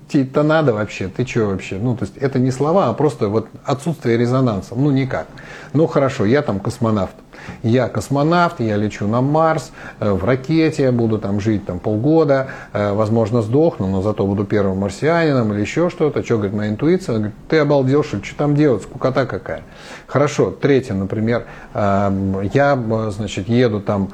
[0.08, 1.78] тебе-то надо вообще, ты что вообще?
[1.78, 4.76] Ну, то есть это не слова, а просто вот отсутствие резонанса.
[4.76, 5.28] Ну, никак.
[5.74, 7.16] Ну, хорошо, я там космонавт
[7.64, 12.94] я космонавт, я лечу на Марс, э, в ракете, буду там жить там полгода, э,
[12.94, 16.24] возможно сдохну, но зато буду первым марсианином или еще что-то.
[16.24, 17.16] Что говорит моя интуиция?
[17.16, 19.64] Говорит, ты обалдел, что, что там делать, скукота какая.
[20.08, 22.80] Хорошо, третье, например, э, я,
[23.10, 24.10] значит, еду там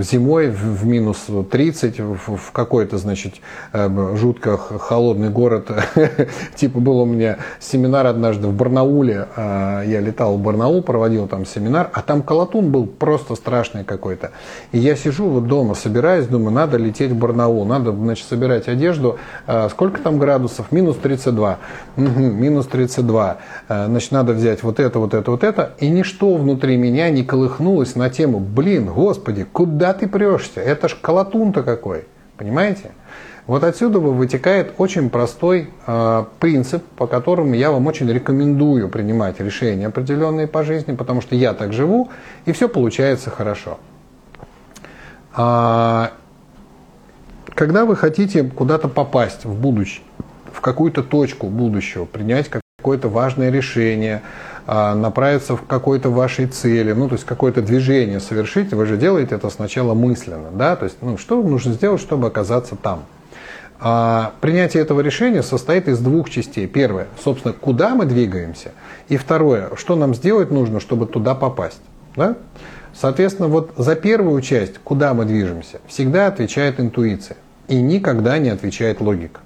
[0.00, 3.34] зимой в минус 30 в какой-то, значит,
[3.72, 5.70] жутко холодный город.
[6.54, 11.90] Типа был у меня семинар однажды в Барнауле, я летал в Барнаул, проводил там семинар,
[11.92, 14.32] а там колотун был просто страшный какой-то.
[14.72, 19.16] И я сижу вот дома, собираюсь, думаю, надо лететь в Барнаул, надо, значит, собирать одежду.
[19.46, 20.72] А, сколько там градусов?
[20.72, 21.58] Минус 32.
[21.96, 23.38] Угу, минус 32.
[23.68, 25.74] А, значит, надо взять вот это, вот это, вот это.
[25.78, 30.60] И ничто внутри меня не колыхнулось на тему, блин, господи, куда ты прешься?
[30.60, 32.06] Это ж колотун-то какой.
[32.36, 32.90] Понимаете?
[33.46, 39.86] Вот отсюда вытекает очень простой э, принцип, по которому я вам очень рекомендую принимать решения
[39.86, 42.10] определенные по жизни, потому что я так живу,
[42.44, 43.78] и все получается хорошо.
[45.32, 46.12] А,
[47.54, 50.04] когда вы хотите куда-то попасть в будущее,
[50.52, 54.22] в какую-то точку будущего, принять какое-то важное решение,
[54.66, 59.34] а, направиться в какой-то вашей цели, ну, то есть какое-то движение совершить, вы же делаете
[59.34, 63.04] это сначала мысленно, да, то есть, ну, что нужно сделать, чтобы оказаться там.
[63.82, 66.66] А принятие этого решения состоит из двух частей.
[66.66, 68.72] Первое, собственно, куда мы двигаемся.
[69.08, 71.80] И второе, что нам сделать нужно, чтобы туда попасть.
[72.14, 72.36] Да?
[72.92, 77.38] Соответственно, вот за первую часть, куда мы движемся, всегда отвечает интуиция.
[77.68, 79.40] И никогда не отвечает логика.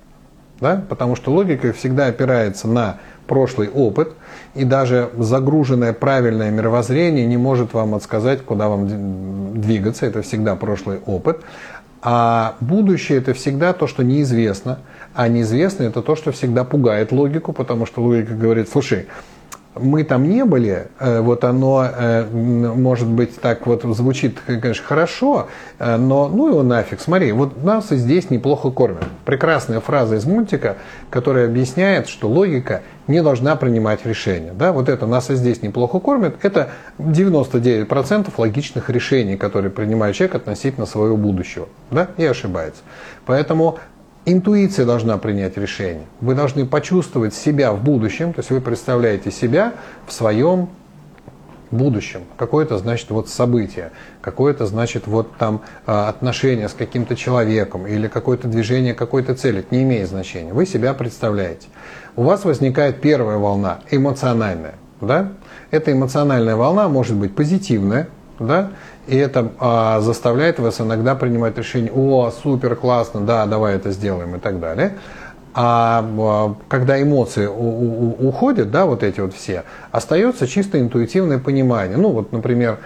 [0.60, 0.82] Да?
[0.88, 4.12] Потому что логика всегда опирается на прошлый опыт,
[4.54, 10.98] и даже загруженное правильное мировоззрение не может вам подсказать, куда вам двигаться, это всегда прошлый
[11.06, 11.40] опыт.
[12.06, 14.80] А будущее это всегда то, что неизвестно.
[15.14, 19.06] А неизвестно это то, что всегда пугает логику, потому что логика говорит, слушай,
[19.76, 25.48] мы там не были, э, вот оно, э, может быть, так вот звучит, конечно, хорошо,
[25.78, 29.04] э, но ну его нафиг, смотри, вот нас и здесь неплохо кормят.
[29.24, 30.76] Прекрасная фраза из мультика,
[31.10, 34.52] которая объясняет, что логика не должна принимать решения.
[34.52, 34.72] Да?
[34.72, 40.86] Вот это «нас и здесь неплохо кормят»– это 99% логичных решений, которые принимает человек относительно
[40.86, 41.68] своего будущего.
[41.90, 42.08] Да?
[42.16, 42.82] И ошибается.
[43.26, 43.78] Поэтому
[44.26, 46.06] Интуиция должна принять решение.
[46.20, 49.74] Вы должны почувствовать себя в будущем, то есть вы представляете себя
[50.06, 50.70] в своем
[51.70, 52.22] будущем.
[52.38, 53.90] Какое-то, значит, вот событие,
[54.22, 59.60] какое-то, значит, вот там а, отношение с каким-то человеком или какое-то движение какой-то цели.
[59.60, 60.54] Это не имеет значения.
[60.54, 61.68] Вы себя представляете.
[62.16, 64.76] У вас возникает первая волна, эмоциональная.
[65.00, 65.32] Да?
[65.70, 68.08] Эта эмоциональная волна может быть позитивная,
[68.38, 68.70] да,
[69.06, 74.36] и это а, заставляет вас иногда принимать решение, о, супер, классно, да, давай это сделаем
[74.36, 74.94] и так далее.
[75.54, 81.38] А, а когда эмоции у, у, уходят, да, вот эти вот все, остается чисто интуитивное
[81.38, 81.96] понимание.
[81.96, 82.78] Ну, вот, например,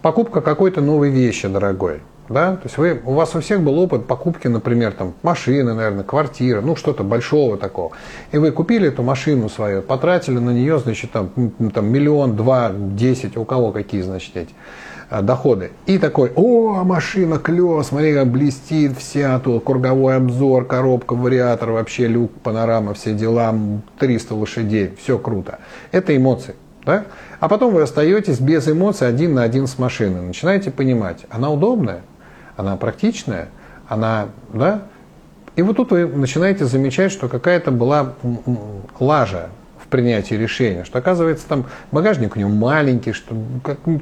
[0.00, 2.00] покупка какой-то новой вещи дорогой.
[2.32, 2.56] Да?
[2.56, 6.62] То есть вы, у вас у всех был опыт покупки, например, там, машины, наверное, квартиры,
[6.62, 7.92] ну что-то большого такого.
[8.32, 11.30] И вы купили эту машину свою, потратили на нее, значит, там,
[11.74, 14.50] там миллион, два, десять, у кого какие, значит, эти
[15.10, 15.72] а, доходы.
[15.84, 22.06] И такой, о, машина клево, смотри, как блестит вся, тут круговой обзор, коробка, вариатор, вообще
[22.06, 23.54] люк, панорама, все дела,
[23.98, 25.58] 300 лошадей, все круто.
[25.90, 26.54] Это эмоции.
[26.86, 27.04] Да?
[27.40, 30.22] А потом вы остаетесь без эмоций один на один с машиной.
[30.22, 32.00] Начинаете понимать, она удобная,
[32.56, 33.48] она практичная,
[33.88, 34.82] она, да,
[35.54, 38.14] и вот тут вы начинаете замечать, что какая-то была
[38.98, 43.36] лажа в принятии решения, что оказывается там багажник у нее маленький, что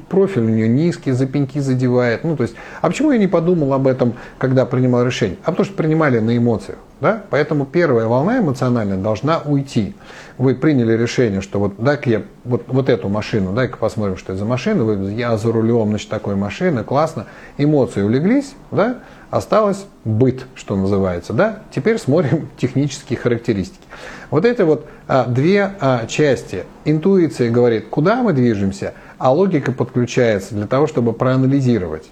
[0.07, 2.23] профиль у нее низкий, за пеньки задевает.
[2.23, 5.37] Ну, то есть, а почему я не подумал об этом, когда принимал решение?
[5.43, 6.77] А потому что принимали на эмоциях.
[7.01, 7.23] Да?
[7.29, 9.95] Поэтому первая волна эмоциональная должна уйти.
[10.41, 14.39] Вы приняли решение, что вот дай-ка я вот, вот эту машину, дай-ка посмотрим, что это
[14.39, 14.83] за машина.
[14.83, 17.27] Вы, я за рулем значит, такой машины, классно.
[17.59, 19.01] Эмоции улеглись, да?
[19.29, 21.33] Осталось быт, что называется.
[21.33, 21.59] Да?
[21.69, 23.83] Теперь смотрим технические характеристики.
[24.31, 26.63] Вот эти вот а, две а, части.
[26.85, 32.09] Интуиция говорит, куда мы движемся, а логика подключается для того, чтобы проанализировать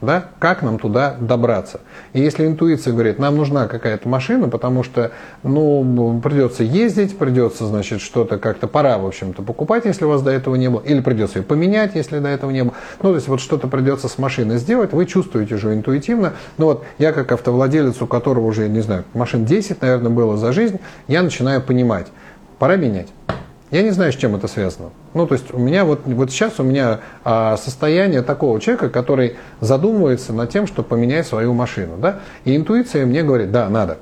[0.00, 1.80] да, как нам туда добраться.
[2.12, 8.00] И если интуиция говорит, нам нужна какая-то машина, потому что, ну, придется ездить, придется, значит,
[8.00, 11.38] что-то как-то пора, в общем-то, покупать, если у вас до этого не было, или придется
[11.38, 12.74] ее поменять, если до этого не было.
[13.02, 16.32] Ну, то есть вот что-то придется с машиной сделать, вы чувствуете уже интуитивно.
[16.58, 20.52] Ну вот я как автовладелец, у которого уже, не знаю, машин 10, наверное, было за
[20.52, 22.06] жизнь, я начинаю понимать,
[22.58, 23.08] пора менять.
[23.70, 24.90] Я не знаю, с чем это связано.
[25.14, 29.36] Ну, то есть у меня вот, вот сейчас у меня а, состояние такого человека, который
[29.60, 31.96] задумывается над тем, чтобы поменять свою машину.
[31.96, 32.20] Да?
[32.44, 33.98] И интуиция мне говорит, да, надо.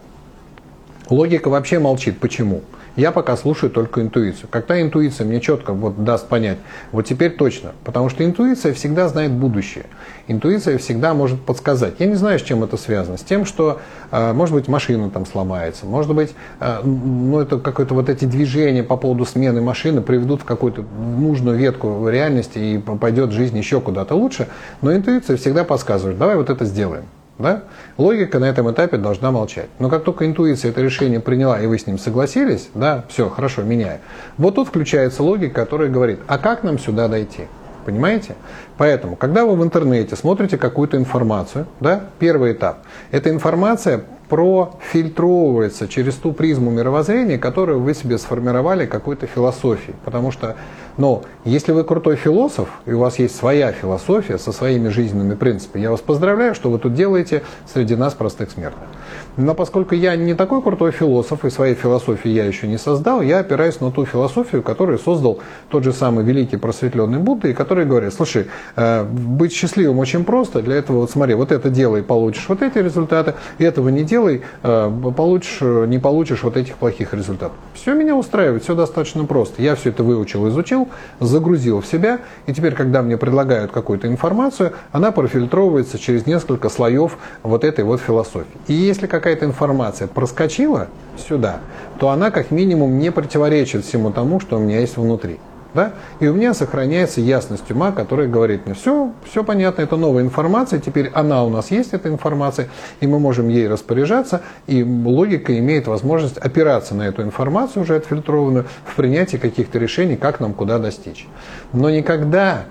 [1.11, 2.19] Логика вообще молчит.
[2.19, 2.63] Почему?
[2.99, 4.49] Я пока слушаю только интуицию.
[4.51, 6.59] Когда интуиция мне четко вот даст понять,
[6.91, 7.71] вот теперь точно.
[7.85, 9.85] Потому что интуиция всегда знает будущее.
[10.27, 11.95] Интуиция всегда может подсказать.
[12.01, 13.17] Я не знаю, с чем это связано.
[13.17, 13.81] С тем, что,
[14.11, 15.87] э, может быть, машина там сломается.
[15.87, 20.45] Может быть, э, ну, это какое-то вот эти движения по поводу смены машины приведут в
[20.45, 24.49] какую-то нужную ветку реальности и пойдет жизнь еще куда-то лучше.
[24.83, 27.05] Но интуиция всегда подсказывает, давай вот это сделаем.
[27.39, 27.63] Да?
[27.97, 29.69] Логика на этом этапе должна молчать.
[29.79, 33.63] Но как только интуиция это решение приняла, и вы с ним согласились, да, все, хорошо,
[33.63, 34.01] меняю.
[34.37, 37.45] Вот тут включается логика, которая говорит, а как нам сюда дойти?
[37.85, 38.35] Понимаете?
[38.77, 42.81] Поэтому, когда вы в интернете смотрите какую-то информацию, да, первый этап,
[43.13, 49.97] эта информация профильтровывается через ту призму мировоззрения, которую вы себе сформировали какой-то философией.
[50.05, 50.57] Потому что,
[50.99, 55.83] ну, если вы крутой философ, и у вас есть своя философия со своими жизненными принципами,
[55.83, 57.43] я вас поздравляю, что вы тут делаете
[57.73, 58.89] среди нас, простых смертных.
[59.37, 63.39] Но поскольку я не такой крутой философ, и своей философии я еще не создал, я
[63.39, 65.39] опираюсь на ту философию, которую создал
[65.71, 70.63] тот же самый великий просветленный Будда, и который говорит, слушай, э, быть счастливым очень просто,
[70.63, 74.93] для этого, вот смотри, вот это делай, получишь вот эти результаты, этого не делай, э,
[75.17, 77.57] получишь, не получишь вот этих плохих результатов.
[77.75, 79.63] Все меня устраивает, все достаточно просто.
[79.63, 80.88] Я все это выучил, изучил,
[81.21, 87.19] загрузил в себя, и теперь, когда мне предлагают какую-то информацию, она профильтровывается через несколько слоев
[87.43, 88.47] вот этой вот философии.
[88.67, 91.61] И если какая какая-то информация проскочила сюда,
[91.99, 95.39] то она как минимум не противоречит всему тому, что у меня есть внутри.
[95.75, 95.93] Да?
[96.21, 100.81] И у меня сохраняется ясность ума, которая говорит мне, все, все понятно, это новая информация,
[100.81, 102.69] теперь она у нас есть, эта информация,
[103.01, 108.65] и мы можем ей распоряжаться, и логика имеет возможность опираться на эту информацию, уже отфильтрованную,
[108.87, 111.27] в принятии каких-то решений, как нам куда достичь.
[111.73, 112.65] Но никогда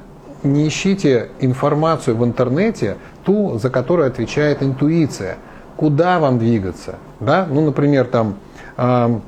[0.43, 5.37] не ищите информацию в интернете, ту, за которую отвечает интуиция–
[5.77, 6.95] куда вам двигаться.
[7.21, 7.47] Да?
[7.49, 8.35] Ну, например, там
[8.75, 9.19] э,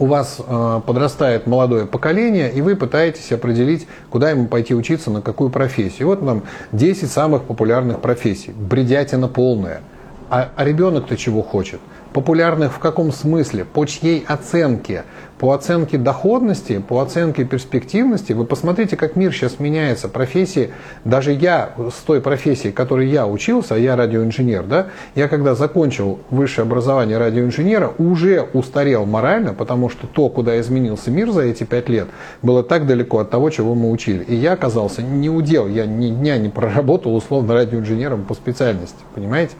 [0.00, 5.20] у вас э, подрастает молодое поколение, и вы пытаетесь определить, куда ему пойти учиться, на
[5.20, 6.08] какую профессию.
[6.08, 6.42] Вот нам
[6.72, 8.50] 10 самых популярных профессий.
[8.50, 9.82] Бредятина полная.
[10.30, 11.80] А, а ребенок-то чего хочет?
[12.12, 13.64] Популярных в каком смысле?
[13.64, 15.04] По чьей оценке?
[15.40, 20.10] по оценке доходности, по оценке перспективности, вы посмотрите, как мир сейчас меняется.
[20.10, 20.70] Профессии,
[21.06, 26.66] даже я с той профессией, которой я учился, я радиоинженер, да, я когда закончил высшее
[26.66, 32.08] образование радиоинженера, уже устарел морально, потому что то, куда изменился мир за эти пять лет,
[32.42, 34.22] было так далеко от того, чего мы учили.
[34.24, 39.54] И я оказался не удел, я ни дня не проработал условно радиоинженером по специальности, понимаете?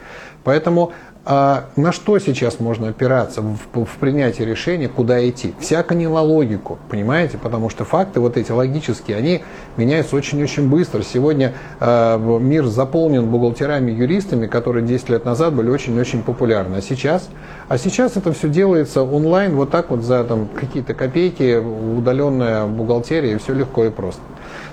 [0.44, 0.92] Поэтому
[1.24, 5.54] а на что сейчас можно опираться в, в принятии решения, куда идти?
[5.60, 7.36] Всяко не на логику, понимаете?
[7.36, 9.42] Потому что факты вот эти логические, они
[9.76, 11.02] меняются очень-очень быстро.
[11.02, 16.76] Сегодня э, мир заполнен бухгалтерами, юристами, которые 10 лет назад были очень-очень популярны.
[16.76, 17.28] А сейчас?
[17.68, 23.34] А сейчас это все делается онлайн, вот так вот за там, какие-то копейки, удаленная бухгалтерия,
[23.34, 24.22] и все легко и просто.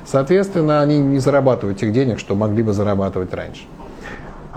[0.06, 3.64] Соответственно, они не зарабатывают тех денег, что могли бы зарабатывать раньше.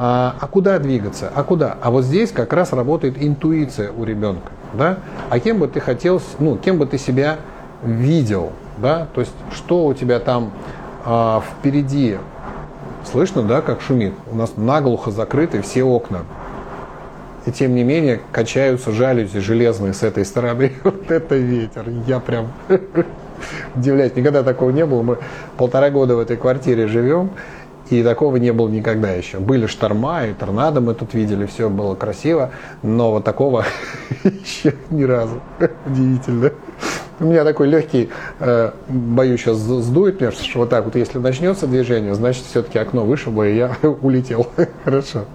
[0.03, 1.31] А, а куда двигаться?
[1.35, 1.77] А куда?
[1.83, 4.51] А вот здесь как раз работает интуиция у ребенка.
[4.73, 4.97] Да?
[5.29, 7.37] А кем бы ты хотел, ну, кем бы ты себя
[7.83, 8.53] видел?
[8.79, 9.09] Да?
[9.15, 10.53] То есть, что у тебя там
[11.05, 12.17] а, впереди?
[13.13, 14.15] Слышно, да, как шумит?
[14.33, 16.21] У нас наглухо закрыты все окна.
[17.45, 20.73] И тем не менее качаются жалюзи железные с этой стороны.
[20.83, 21.85] Вот это ветер.
[22.07, 22.53] Я прям
[23.77, 24.17] удивляюсь.
[24.17, 25.03] Никогда такого не было.
[25.03, 25.19] Мы
[25.59, 27.33] полтора года в этой квартире живем.
[27.91, 29.39] И такого не было никогда еще.
[29.39, 32.51] Были шторма и торнадо мы тут видели, все было красиво,
[32.83, 33.65] но вот такого
[34.25, 35.41] еще ни разу.
[35.87, 36.53] Удивительно.
[37.19, 41.67] У меня такой легкий, э, боюсь, сейчас сдует меня, что вот так вот, если начнется
[41.67, 44.47] движение, значит, все-таки окно вышибло, и я улетел.
[44.85, 45.27] Хорошо.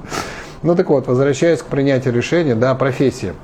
[0.63, 3.35] Ну так вот, возвращаясь к принятию решения, да, профессия.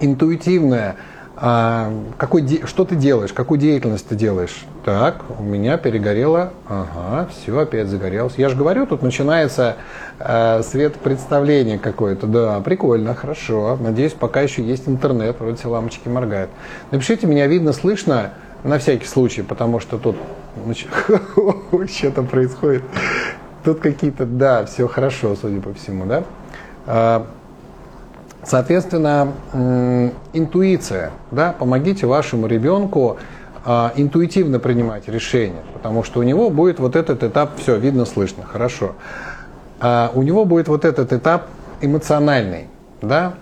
[0.00, 0.96] Интуитивная
[1.36, 4.64] а, какой, что ты делаешь, какую деятельность ты делаешь?
[4.84, 8.34] Так, у меня перегорело, ага, все, опять загорелось.
[8.36, 9.76] Я же говорю, тут начинается
[10.20, 12.28] э, свет представления какое-то.
[12.28, 13.76] Да, прикольно, хорошо.
[13.80, 16.50] Надеюсь, пока еще есть интернет, вроде все лампочки моргают.
[16.92, 18.30] Напишите, меня видно, слышно,
[18.62, 20.16] на всякий случай, потому что тут
[21.88, 22.82] что-то происходит.
[23.64, 27.26] Тут какие-то, да, все хорошо, судя по всему, да.
[28.46, 29.32] Соответственно,
[30.32, 33.16] интуиция, да, помогите вашему ребенку
[33.64, 38.44] а, интуитивно принимать решения, потому что у него будет вот этот этап, все, видно, слышно,
[38.44, 38.92] хорошо.
[39.80, 41.46] А у него будет вот этот этап
[41.80, 42.66] эмоциональный,
[43.00, 43.34] да,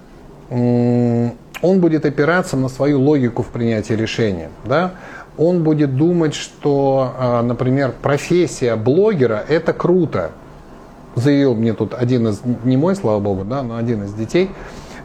[0.50, 4.92] он будет опираться на свою логику в принятии решения, да,
[5.36, 10.30] он будет думать, что, а, например, профессия блогера– это круто,
[11.16, 14.50] заявил мне тут один из, не мой, слава богу, да, но один из детей–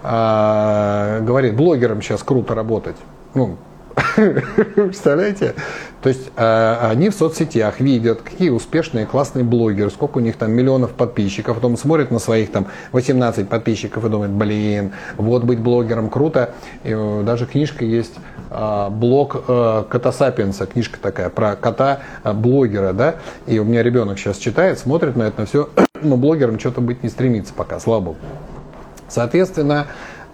[0.09, 2.95] а, говорит, блогерам сейчас круто работать.
[3.33, 3.57] Ну,
[4.75, 5.55] Представляете?
[6.01, 10.51] То есть э, они в соцсетях видят, какие успешные, классные блогеры, сколько у них там
[10.51, 16.09] миллионов подписчиков, потом смотрят на своих там 18 подписчиков и думают, блин, вот быть блогером
[16.09, 16.51] круто.
[16.83, 18.13] И, э, даже книжка есть,
[18.49, 24.37] э, блог э, Кота Сапиенса, книжка такая про кота-блогера, да, и у меня ребенок сейчас
[24.37, 25.69] читает, смотрит на это все,
[26.01, 28.17] но блогером что-то быть не стремится пока, слава богу.
[29.09, 29.87] Соответственно,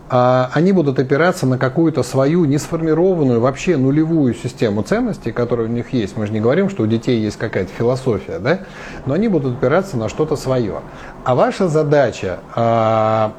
[0.10, 5.94] а, они будут опираться на какую-то свою несформированную, вообще нулевую систему ценностей, которая у них
[5.94, 6.18] есть.
[6.18, 8.60] Мы же не говорим, что у детей есть какая-то философия, да?
[9.06, 10.82] но они будут опираться на что-то свое.
[11.24, 13.34] А ваша задача а,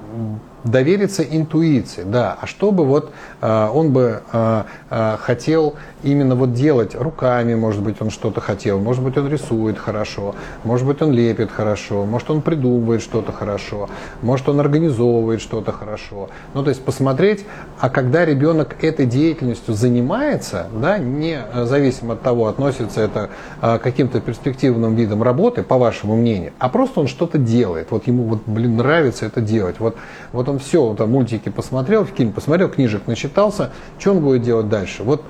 [0.64, 6.94] довериться интуиции, да, а чтобы вот э, он бы э, э, хотел именно вот делать
[6.94, 10.34] руками, может быть, он что-то хотел, может быть, он рисует хорошо,
[10.64, 13.88] может быть, он лепит хорошо, может, он придумывает что-то хорошо,
[14.22, 16.30] может, он организовывает что-то хорошо.
[16.54, 17.44] Ну, то есть посмотреть,
[17.78, 24.20] а когда ребенок этой деятельностью занимается, да, не зависимо от того, относится это э, каким-то
[24.20, 28.76] перспективным видом работы, по вашему мнению, а просто он что-то делает, вот ему вот, блин,
[28.76, 29.96] нравится это делать, вот,
[30.32, 34.68] вот он он все, там мультики посмотрел, фильм посмотрел, книжек начитался, что он будет делать
[34.68, 35.02] дальше?
[35.02, 35.22] Вот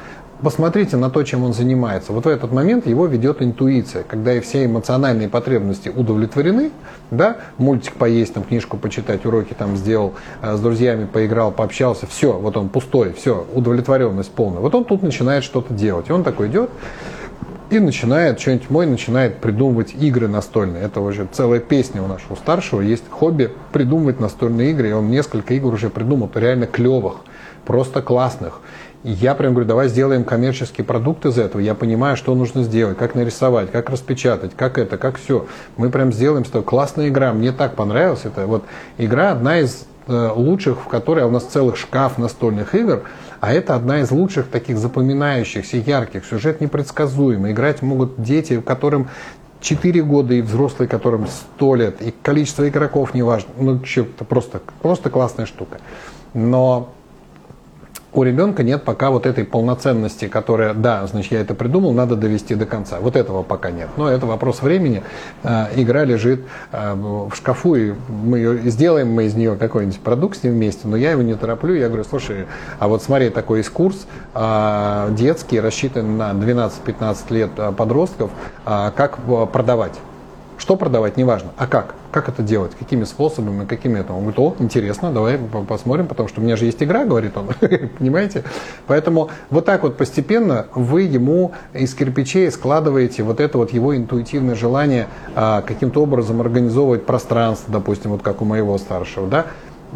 [0.42, 2.12] посмотрите на то, чем он занимается.
[2.12, 6.70] Вот в этот момент его ведет интуиция, когда и все эмоциональные потребности удовлетворены,
[7.10, 10.12] да, мультик поесть, там, книжку почитать, уроки там сделал,
[10.42, 14.60] э, с друзьями поиграл, пообщался, все, вот он пустой, все, удовлетворенность полная.
[14.60, 16.70] Вот он тут начинает что-то делать, и он такой идет,
[17.70, 20.84] и начинает, что-нибудь мой начинает придумывать игры настольные.
[20.84, 22.80] Это уже целая песня у нашего старшего.
[22.80, 24.90] Есть хобби придумывать настольные игры.
[24.90, 27.16] И он несколько игр уже придумал, реально клевых,
[27.66, 28.60] просто классных.
[29.02, 31.60] И я прям говорю, давай сделаем коммерческий продукт из этого.
[31.60, 35.46] Я понимаю, что нужно сделать, как нарисовать, как распечатать, как это, как все.
[35.76, 37.32] Мы прям сделаем, что классная игра.
[37.32, 38.64] Мне так понравилась эта вот
[38.96, 43.02] игра, одна из лучших, в которой у нас целых шкаф настольных игр.
[43.40, 47.52] А это одна из лучших таких запоминающихся, ярких, сюжет непредсказуемый.
[47.52, 49.08] Играть могут дети, которым
[49.60, 53.50] 4 года и взрослые, которым 100 лет, и количество игроков не важно.
[53.58, 55.78] Ну, это просто, просто классная штука.
[56.34, 56.92] Но
[58.14, 62.54] у ребенка нет пока вот этой полноценности, которая, да, значит, я это придумал, надо довести
[62.54, 63.00] до конца.
[63.00, 63.88] Вот этого пока нет.
[63.96, 65.02] Но это вопрос времени.
[65.42, 70.38] А, игра лежит а, в шкафу, и мы ее сделаем мы из нее какой-нибудь продукт
[70.38, 71.74] с ним вместе, но я его не тороплю.
[71.74, 72.46] Я говорю, слушай,
[72.78, 78.30] а вот смотри, такой есть курс а, детский, рассчитан на 12-15 лет подростков,
[78.64, 79.18] как
[79.52, 79.94] продавать.
[80.56, 81.94] Что продавать, неважно, а как?
[82.12, 82.72] Как это делать?
[82.78, 84.12] Какими способами, какими это?
[84.12, 87.48] Он говорит, о, интересно, давай посмотрим, потому что у меня же есть игра, говорит он,
[87.98, 88.44] понимаете?
[88.86, 94.54] Поэтому вот так вот постепенно вы ему из кирпичей складываете вот это вот его интуитивное
[94.54, 99.46] желание а, каким-то образом организовывать пространство, допустим, вот как у моего старшего, да,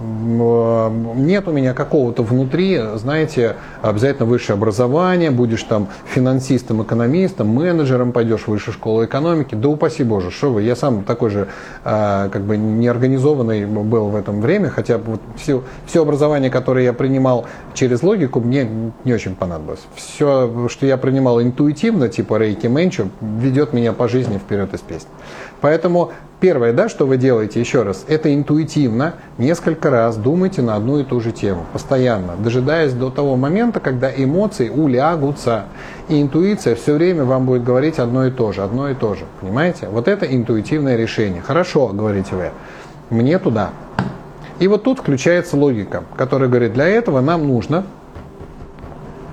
[0.01, 8.43] нет у меня какого-то внутри, знаете, обязательно высшее образование, будешь там финансистом, экономистом, менеджером, пойдешь
[8.43, 11.49] в высшую школу экономики, да упаси Боже, что вы, я сам такой же
[11.85, 16.93] э, как бы неорганизованный был в этом время, хотя вот все, все образование, которое я
[16.93, 18.69] принимал через логику, мне
[19.05, 19.81] не очень понадобилось.
[19.97, 25.11] Все, что я принимал интуитивно, типа рейки менчу, ведет меня по жизни вперед из песни.
[25.61, 31.01] Поэтому Первое, да, что вы делаете, еще раз, это интуитивно, несколько раз думайте на одну
[31.01, 35.65] и ту же тему, постоянно, дожидаясь до того момента, когда эмоции улягутся.
[36.09, 39.25] И интуиция все время вам будет говорить одно и то же, одно и то же.
[39.41, 39.89] Понимаете?
[39.89, 41.43] Вот это интуитивное решение.
[41.43, 42.51] Хорошо, говорите вы,
[43.11, 43.71] мне туда.
[44.61, 47.85] И вот тут включается логика, которая говорит, для этого нам нужно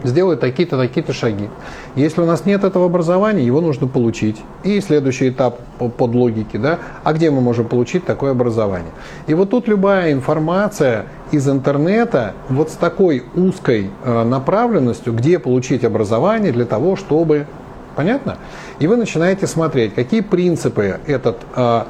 [0.08, 1.50] сделать такие-то, такие-то шаги.
[1.96, 4.42] Если у нас нет этого образования, его нужно получить.
[4.64, 5.60] И следующий этап
[5.98, 8.92] под логики, да, а где мы можем получить такое образование?
[9.28, 15.84] И вот тут любая информация из интернета вот с такой узкой э, направленностью, где получить
[15.84, 17.48] образование для того, чтобы
[17.96, 18.38] Понятно?
[18.80, 21.84] И вы начинаете смотреть, какие принципы этот э,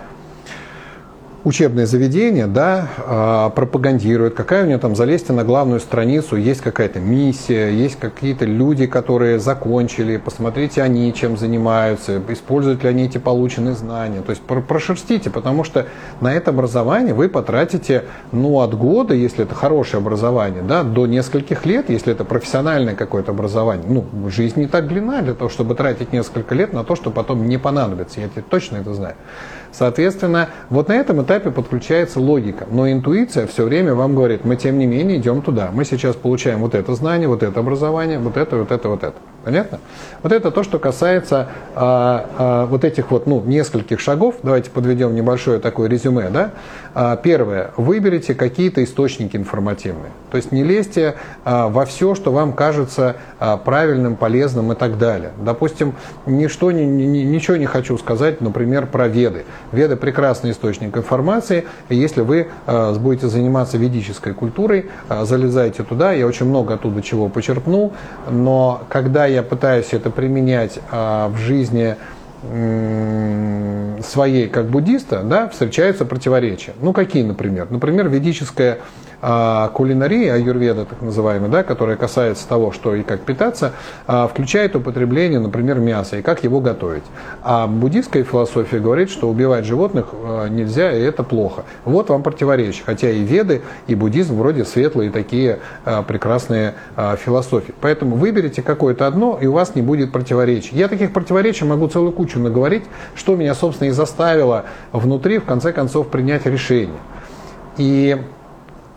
[1.45, 6.99] учебное заведение да, а, пропагандирует, какая у него там, залезьте на главную страницу, есть какая-то
[6.99, 13.75] миссия, есть какие-то люди, которые закончили, посмотрите они чем занимаются, используют ли они эти полученные
[13.75, 14.21] знания.
[14.21, 15.85] То есть прошерстите, потому что
[16.19, 21.67] на это образование вы потратите ну, от года, если это хорошее образование, да, до нескольких
[21.67, 23.85] лет, если это профессиональное какое-то образование.
[23.87, 27.47] Ну, жизнь не так длинна для того, чтобы тратить несколько лет на то, что потом
[27.47, 28.19] не понадобится.
[28.19, 29.15] Я точно это знаю.
[29.77, 32.65] Соответственно, вот на этом этапе подключается логика.
[32.71, 35.69] Но интуиция все время вам говорит, мы тем не менее идем туда.
[35.73, 39.15] Мы сейчас получаем вот это знание, вот это образование, вот это, вот это, вот это.
[39.45, 39.79] Понятно?
[40.23, 44.37] Вот это то, что касается а, а, вот этих вот ну, нескольких шагов.
[44.41, 46.29] Давайте подведем небольшое такое резюме.
[46.29, 46.49] Да?
[46.95, 47.69] А, первое.
[47.77, 50.11] Выберите какие-то источники информативные.
[50.31, 54.97] То есть не лезьте а, во все, что вам кажется а, правильным, полезным и так
[54.97, 55.29] далее.
[55.39, 55.93] Допустим,
[56.25, 59.45] ничто, ни, ни, ничего не хочу сказать, например, про веды.
[59.71, 61.65] Веды прекрасный источник информации.
[61.89, 66.13] И если вы а, будете заниматься ведической культурой, а, залезайте туда.
[66.13, 67.93] Я очень много оттуда чего почерпнул.
[68.31, 71.95] Но когда я я пытаюсь это применять а, в жизни
[74.03, 76.73] своей как буддиста, да, встречаются противоречия.
[76.79, 77.67] Ну, какие, например?
[77.71, 78.79] Например, ведическая
[79.21, 83.73] а, кулинария, аюрведа так называемая, да, которая касается того, что и как питаться,
[84.07, 87.03] а, включает употребление, например, мяса и как его готовить.
[87.43, 91.63] А буддийская философия говорит, что убивать животных а, нельзя, и это плохо.
[91.85, 92.83] Вот вам противоречие.
[92.85, 95.59] Хотя и веды, и буддизм вроде светлые такие
[96.07, 97.73] прекрасные философии.
[97.81, 100.75] Поэтому выберите какое-то одно, и у вас не будет противоречий.
[100.75, 102.83] Я таких противоречий могу целую кучу наговорить,
[103.15, 106.97] что меня, собственно, и заставило внутри, в конце концов, принять решение.
[107.77, 108.17] И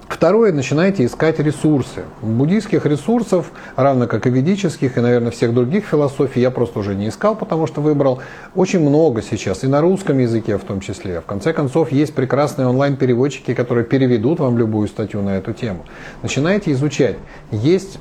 [0.09, 2.05] Второе, начинайте искать ресурсы.
[2.23, 7.09] Буддийских ресурсов, равно как и ведических, и, наверное, всех других философий, я просто уже не
[7.09, 8.21] искал, потому что выбрал
[8.55, 11.21] очень много сейчас, и на русском языке в том числе.
[11.21, 15.85] В конце концов, есть прекрасные онлайн-переводчики, которые переведут вам любую статью на эту тему.
[16.23, 17.17] Начинайте изучать.
[17.51, 17.99] Есть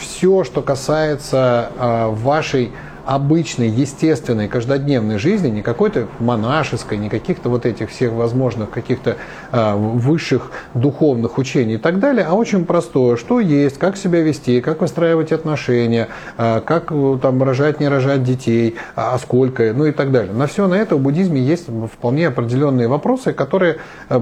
[0.00, 2.70] все, что касается э, вашей
[3.04, 9.16] обычной, естественной, каждодневной жизни, не какой-то монашеской, не каких-то вот этих всех возможных каких-то
[9.50, 14.60] э, высших духовных учений и так далее, а очень простое, что есть, как себя вести,
[14.60, 19.92] как выстраивать отношения, э, как э, там рожать, не рожать детей, а сколько, ну и
[19.92, 20.32] так далее.
[20.32, 23.78] На все на это в буддизме есть вполне определенные вопросы, которые
[24.08, 24.20] э,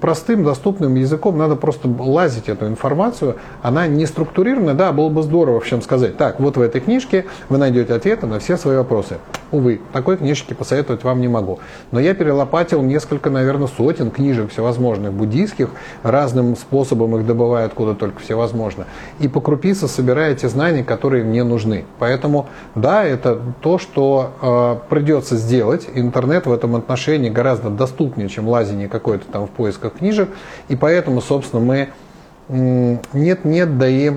[0.00, 5.60] простым, доступным языком надо просто лазить эту информацию, она не структурирована, да, было бы здорово
[5.60, 9.18] всем сказать, так, вот в этой книжке вы найдете ответ ответа на все свои вопросы.
[9.50, 11.58] Увы, такой книжки посоветовать вам не могу.
[11.90, 15.70] Но я перелопатил несколько, наверное, сотен книжек всевозможных буддийских,
[16.02, 18.86] разным способом их добываю откуда только всевозможно.
[19.20, 21.84] И по крупице собираю те знания, которые мне нужны.
[21.98, 25.88] Поэтому, да, это то, что э, придется сделать.
[25.94, 30.28] Интернет в этом отношении гораздо доступнее, чем лазение какое-то там в поисках книжек.
[30.68, 31.88] И поэтому, собственно, мы
[32.48, 34.12] нет-нет, да и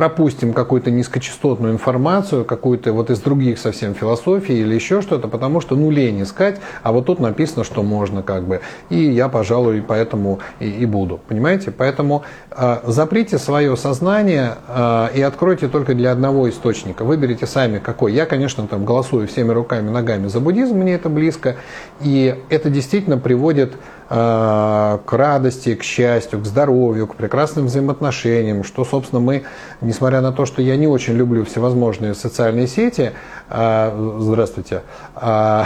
[0.00, 5.76] пропустим какую-то низкочастотную информацию, какую-то вот из других совсем философий или еще что-то, потому что
[5.76, 8.62] ну лень искать, а вот тут написано, что можно как бы.
[8.88, 11.20] И я, пожалуй, поэтому и, и буду.
[11.28, 11.70] Понимаете?
[11.70, 17.04] Поэтому э, заприте свое сознание э, и откройте только для одного источника.
[17.04, 18.14] Выберите сами какой.
[18.14, 21.56] Я, конечно, там голосую всеми руками, ногами за буддизм, мне это близко.
[22.00, 23.74] И это действительно приводит
[24.10, 29.44] к радости, к счастью, к здоровью, к прекрасным взаимоотношениям, что, собственно, мы,
[29.80, 33.12] несмотря на то, что я не очень люблю всевозможные социальные сети,
[33.48, 34.82] э, здравствуйте,
[35.14, 35.64] э,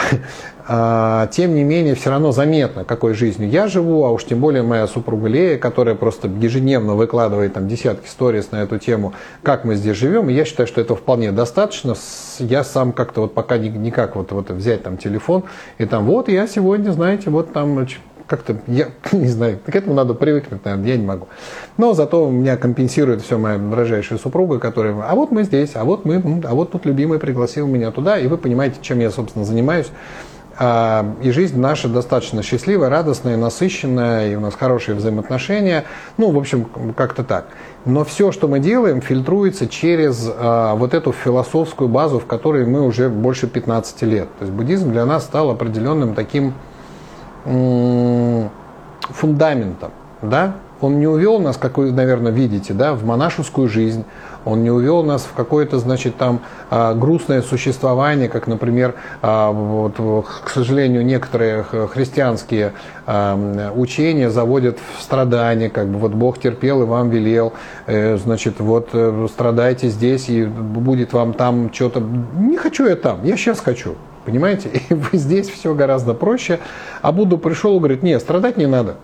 [1.30, 4.86] тем не менее, все равно заметно, какой жизнью я живу, а уж тем более моя
[4.88, 9.96] супруга Лея, которая просто ежедневно выкладывает там десятки сториз на эту тему, как мы здесь
[9.96, 11.94] живем, я считаю, что это вполне достаточно.
[12.40, 15.44] Я сам как-то вот пока никак вот, вот взять там телефон,
[15.78, 17.86] и там вот я сегодня, знаете, вот там
[18.26, 21.28] как-то, я не знаю, к этому надо привыкнуть, наверное, я не могу.
[21.76, 26.04] Но зато меня компенсирует все моя дорожайшая супруга, которая, а вот мы здесь, а вот
[26.04, 29.90] мы, а вот тут любимый пригласил меня туда, и вы понимаете, чем я, собственно, занимаюсь.
[30.56, 35.84] А, и жизнь наша достаточно счастливая, радостная, насыщенная, и у нас хорошие взаимоотношения.
[36.16, 36.66] Ну, в общем,
[36.96, 37.46] как-то так.
[37.84, 42.82] Но все, что мы делаем, фильтруется через а, вот эту философскую базу, в которой мы
[42.82, 44.28] уже больше 15 лет.
[44.38, 46.54] То есть буддизм для нас стал определенным таким
[49.10, 49.90] фундаментом.
[50.22, 54.04] да, он не увел нас, как вы, наверное, видите, да, в монашескую жизнь,
[54.44, 56.40] он не увел нас в какое-то, значит, там
[56.70, 59.94] а, грустное существование, как, например, а, вот,
[60.44, 62.72] к сожалению, некоторые христианские
[63.06, 67.54] а, учения заводят в страдания, как бы вот Бог терпел и вам велел,
[67.86, 72.00] э, значит, вот э, страдайте здесь и будет вам там что-то.
[72.00, 73.94] Не хочу я там, я сейчас хочу.
[74.24, 74.70] Понимаете?
[75.12, 76.60] И здесь все гораздо проще.
[77.02, 78.96] А Будда пришел и говорит, нет, страдать не надо.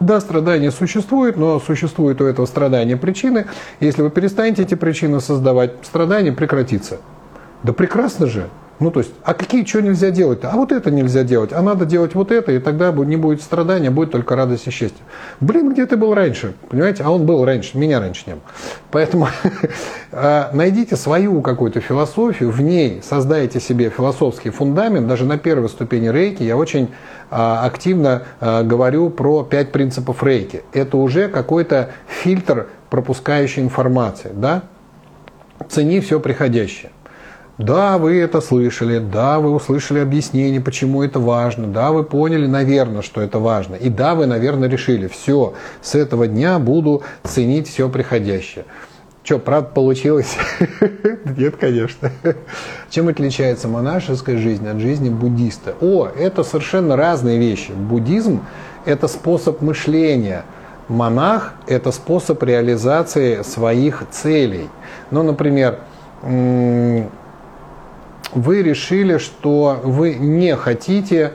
[0.00, 3.46] Да, страдания существуют, но существуют у этого страдания причины.
[3.80, 6.98] Если вы перестанете эти причины создавать, страдание прекратится.
[7.64, 8.48] Да прекрасно же.
[8.80, 10.50] Ну, то есть, а какие, что нельзя делать-то?
[10.50, 13.88] А вот это нельзя делать, а надо делать вот это, и тогда не будет страдания,
[13.88, 14.98] будет только радость и счастье.
[15.40, 16.54] Блин, где ты был раньше?
[16.68, 17.04] Понимаете?
[17.04, 18.42] А он был раньше, меня раньше не было.
[18.90, 19.28] Поэтому
[20.12, 25.06] а, найдите свою какую-то философию, в ней создайте себе философский фундамент.
[25.06, 26.90] Даже на первой ступени рейки я очень
[27.30, 30.64] а, активно а, говорю про пять принципов рейки.
[30.72, 34.32] Это уже какой-то фильтр пропускающей информации.
[34.34, 34.64] Да?
[35.68, 36.90] Цени все приходящее.
[37.56, 43.02] Да, вы это слышали, да, вы услышали объяснение, почему это важно, да, вы поняли, наверное,
[43.02, 47.88] что это важно, и да, вы, наверное, решили, все, с этого дня буду ценить все
[47.88, 48.64] приходящее.
[49.22, 50.36] Что, правда получилось?
[51.38, 52.10] Нет, конечно.
[52.90, 55.74] Чем отличается монашеская жизнь от жизни буддиста?
[55.80, 57.70] О, это совершенно разные вещи.
[57.70, 58.42] Буддизм–
[58.84, 60.44] это способ мышления.
[60.88, 64.68] Монах– это способ реализации своих целей.
[65.10, 65.78] Ну, например,
[68.32, 71.32] вы решили, что вы не хотите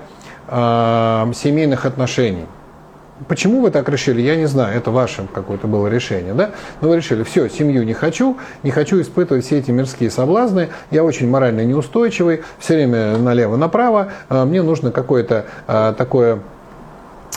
[0.48, 2.46] э, семейных отношений.
[3.28, 6.52] Почему вы так решили, я не знаю, это ваше какое-то было решение, да?
[6.80, 11.04] Но вы решили, все, семью не хочу, не хочу испытывать все эти мирские соблазны, я
[11.04, 16.40] очень морально неустойчивый, все время налево-направо, э, мне нужно какое-то э, такое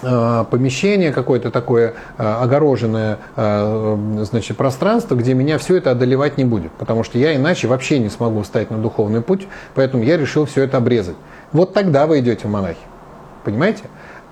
[0.02, 6.72] помещение какое-то такое э, огороженное э, значит, пространство, где меня все это одолевать не будет.
[6.72, 10.64] Потому что я иначе вообще не смогу встать на духовный путь, поэтому я решил все
[10.64, 11.16] это обрезать.
[11.52, 12.78] Вот тогда вы идете в монахи.
[13.44, 13.84] Понимаете?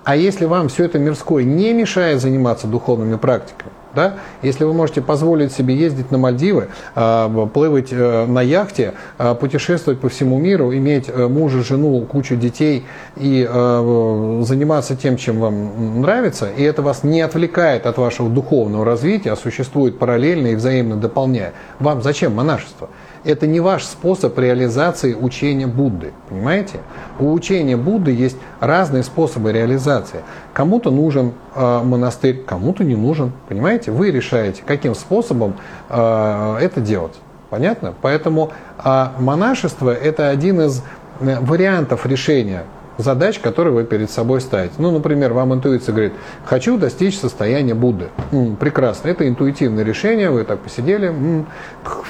[0.05, 4.15] А если вам все это мирское не мешает заниматься духовными практиками, да?
[4.43, 10.01] Если вы можете позволить себе ездить на Мальдивы, а, плывать э, на яхте, а, путешествовать
[10.01, 12.85] по всему миру, иметь э, мужа, жену, кучу детей
[13.17, 18.85] и э, заниматься тем, чем вам нравится, и это вас не отвлекает от вашего духовного
[18.85, 22.89] развития, а существует параллельно и взаимно дополняя, вам зачем монашество?
[23.25, 26.13] Это не ваш способ реализации учения Будды.
[26.29, 26.81] Понимаете?
[27.19, 30.21] У учения Будды есть разные способы реализации.
[30.53, 33.33] Кому-то нужен э, монастырь, кому-то не нужен.
[33.49, 33.91] Понимаете?
[33.91, 35.55] Вы решаете, каким способом
[35.89, 37.15] э, это делать.
[37.51, 37.95] Понятно?
[38.01, 38.53] Поэтому
[38.83, 40.83] э, монашество это один из
[41.21, 42.65] э, вариантов решения
[43.03, 44.75] задач, которые вы перед собой ставите.
[44.79, 46.13] Ну, например, вам интуиция говорит,
[46.45, 48.09] хочу достичь состояния Будды.
[48.33, 51.47] М, прекрасно, это интуитивное решение, вы так посидели, м,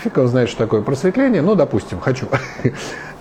[0.02, 2.26] фиг его знает, что такое просветление, ну, допустим, хочу.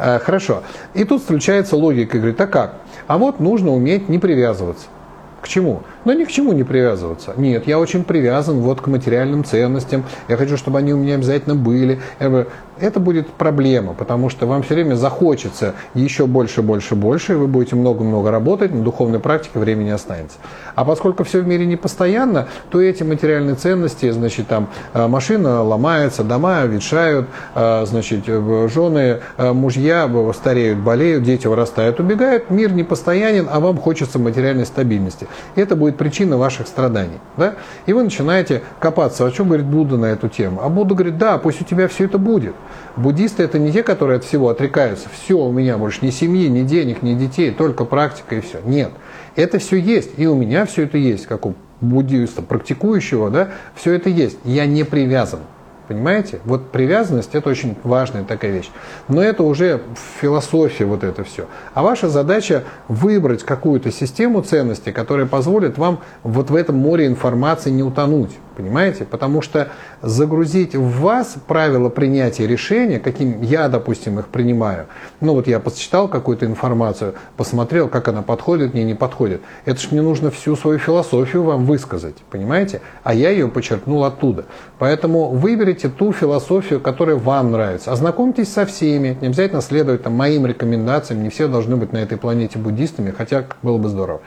[0.02, 0.64] А, хорошо.
[0.94, 2.76] И тут включается логика, говорит, а как?
[3.08, 4.86] А вот нужно уметь не привязываться.
[5.42, 5.82] К чему?
[6.06, 7.34] Ну, ни к чему не привязываться.
[7.38, 10.06] Нет, я очень привязан вот к материальным ценностям.
[10.28, 12.00] Я хочу, чтобы они у меня обязательно были.
[12.80, 17.48] Это будет проблема, потому что вам все время захочется еще больше, больше, больше, и вы
[17.48, 20.38] будете много-много работать, на духовной практике времени останется.
[20.76, 25.62] А поскольку все в мире не постоянно, то эти материальные ценности, значит, там э, машина
[25.62, 32.84] ломается, дома ветшают, э, значит, э, жены, мужья стареют, болеют, дети вырастают, убегают, мир не
[32.84, 35.28] постоянен, а вам хочется материальной стабильности.
[35.56, 37.20] Это будет причина ваших страданий.
[37.38, 37.56] Да?
[37.86, 40.62] И вы начинаете копаться, о чем говорит Будда на эту тему.
[40.64, 42.56] А Будда говорит, да, пусть у тебя все это будет.
[42.96, 45.08] Буддисты это не те, которые от всего отрекаются.
[45.10, 48.60] Все, у меня больше ни семьи, ни денег, ни детей, только практика и все.
[48.66, 48.92] Нет.
[49.36, 50.12] Это все есть.
[50.18, 54.38] И у меня все это есть, как у буддиста, практикующего, да, все это есть.
[54.44, 55.40] Я не привязан.
[55.90, 56.40] Понимаете?
[56.46, 58.70] Вот привязанность это очень важная такая вещь.
[59.08, 61.48] Но это уже в философии вот это все.
[61.74, 67.72] А ваша задача выбрать какую-то систему ценностей, которая позволит вам вот в этом море информации
[67.72, 68.30] не утонуть.
[68.60, 69.06] Понимаете?
[69.06, 69.70] Потому что
[70.02, 74.88] загрузить в вас правила принятия решения, каким я, допустим, их принимаю.
[75.22, 79.40] Ну вот я посчитал какую-то информацию, посмотрел, как она подходит, мне не подходит.
[79.64, 82.82] Это же мне нужно всю свою философию вам высказать, понимаете?
[83.06, 84.44] А я ее подчеркнул оттуда.
[84.78, 87.94] Поэтому выберите ту философию, которая вам нравится.
[87.94, 92.18] Ознакомьтесь со всеми, не обязательно следовать там, моим рекомендациям, не все должны быть на этой
[92.18, 94.20] планете буддистами, хотя было бы здорово.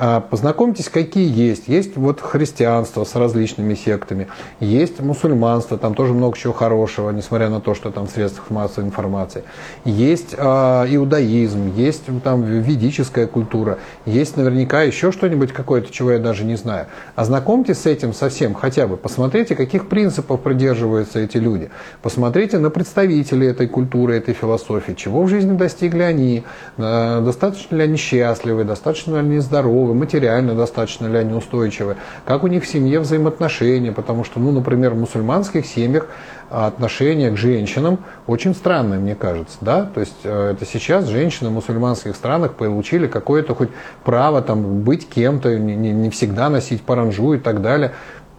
[0.00, 1.66] А, познакомьтесь, какие есть.
[1.66, 4.28] Есть вот христианство с различными сектами,
[4.60, 8.86] есть мусульманство, там тоже много чего хорошего, несмотря на то, что там в средствах массовой
[8.86, 9.42] информации.
[9.84, 16.44] Есть э, иудаизм, есть там ведическая культура, есть наверняка еще что-нибудь какое-то, чего я даже
[16.44, 16.86] не знаю.
[17.16, 18.96] Ознакомьтесь с этим совсем хотя бы.
[18.96, 21.70] Посмотрите, каких принципов придерживаются эти люди.
[22.02, 26.44] Посмотрите на представителей этой культуры, этой философии, чего в жизни достигли они,
[26.76, 31.96] э, достаточно ли они счастливы, достаточно ли они здоровы, здоровы, материально достаточно ли они устойчивы,
[32.24, 36.06] как у них в семье взаимоотношения, потому что, ну, например, в мусульманских семьях
[36.50, 41.52] отношение к женщинам очень странное, мне кажется, да, то есть э, это сейчас женщины в
[41.52, 43.68] мусульманских странах получили какое-то хоть
[44.04, 47.92] право там быть кем-то, не, не всегда носить паранжу и так далее,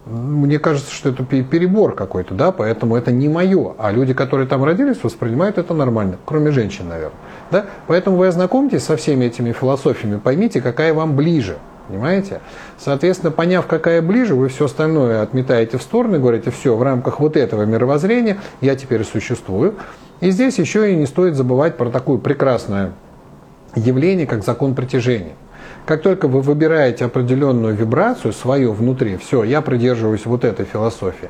[0.06, 3.74] мне кажется, что это перебор какой-то, да, поэтому это не мое.
[3.78, 7.18] А люди, которые там родились, воспринимают это нормально, кроме женщин, наверное.
[7.50, 7.66] Да?
[7.86, 11.58] Поэтому вы ознакомьтесь со всеми этими философиями, поймите, какая вам ближе.
[11.88, 12.40] Понимаете?
[12.78, 17.18] Соответственно, поняв, какая ближе, вы все остальное отметаете в сторону и говорите, все, в рамках
[17.18, 19.74] вот этого мировоззрения я теперь существую.
[20.20, 22.92] И здесь еще и не стоит забывать про такое прекрасное
[23.74, 25.34] явление, как закон притяжения.
[25.86, 31.28] Как только вы выбираете определенную вибрацию свою внутри, все, я придерживаюсь вот этой философии,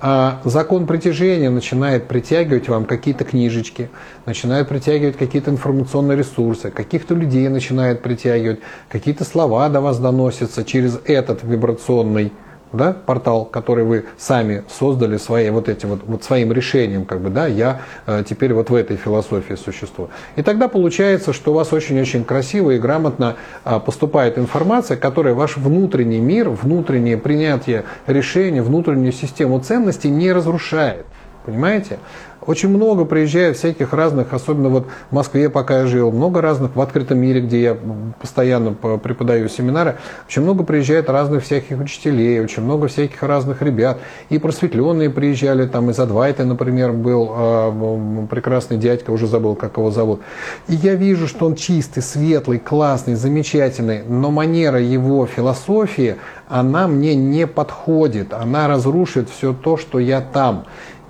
[0.00, 3.88] а закон притяжения начинает притягивать вам какие-то книжечки,
[4.26, 11.00] начинает притягивать какие-то информационные ресурсы, каких-то людей начинает притягивать, какие-то слова до вас доносятся через
[11.06, 12.32] этот вибрационный
[12.74, 17.30] да, портал, который вы сами создали своей, вот этим вот, вот своим решением, как бы,
[17.30, 20.10] да, я э, теперь вот в этой философии существую.
[20.36, 25.56] И тогда получается, что у вас очень-очень красиво и грамотно э, поступает информация, которая ваш
[25.56, 31.06] внутренний мир, внутреннее принятие решения, внутреннюю систему ценностей не разрушает.
[31.44, 31.98] Понимаете?
[32.46, 36.80] Очень много приезжает всяких разных, особенно вот в Москве, пока я жил, много разных, в
[36.80, 37.76] открытом мире, где я
[38.20, 43.98] постоянно преподаю семинары, очень много приезжает разных всяких учителей, очень много всяких разных ребят.
[44.28, 49.90] И просветленные приезжали, там из Адвайта, например, был э, прекрасный дядька, уже забыл, как его
[49.90, 50.20] зовут.
[50.68, 56.16] И я вижу, что он чистый, светлый, классный, замечательный, но манера его философии,
[56.48, 60.66] она мне не подходит, она разрушит все то, что я там.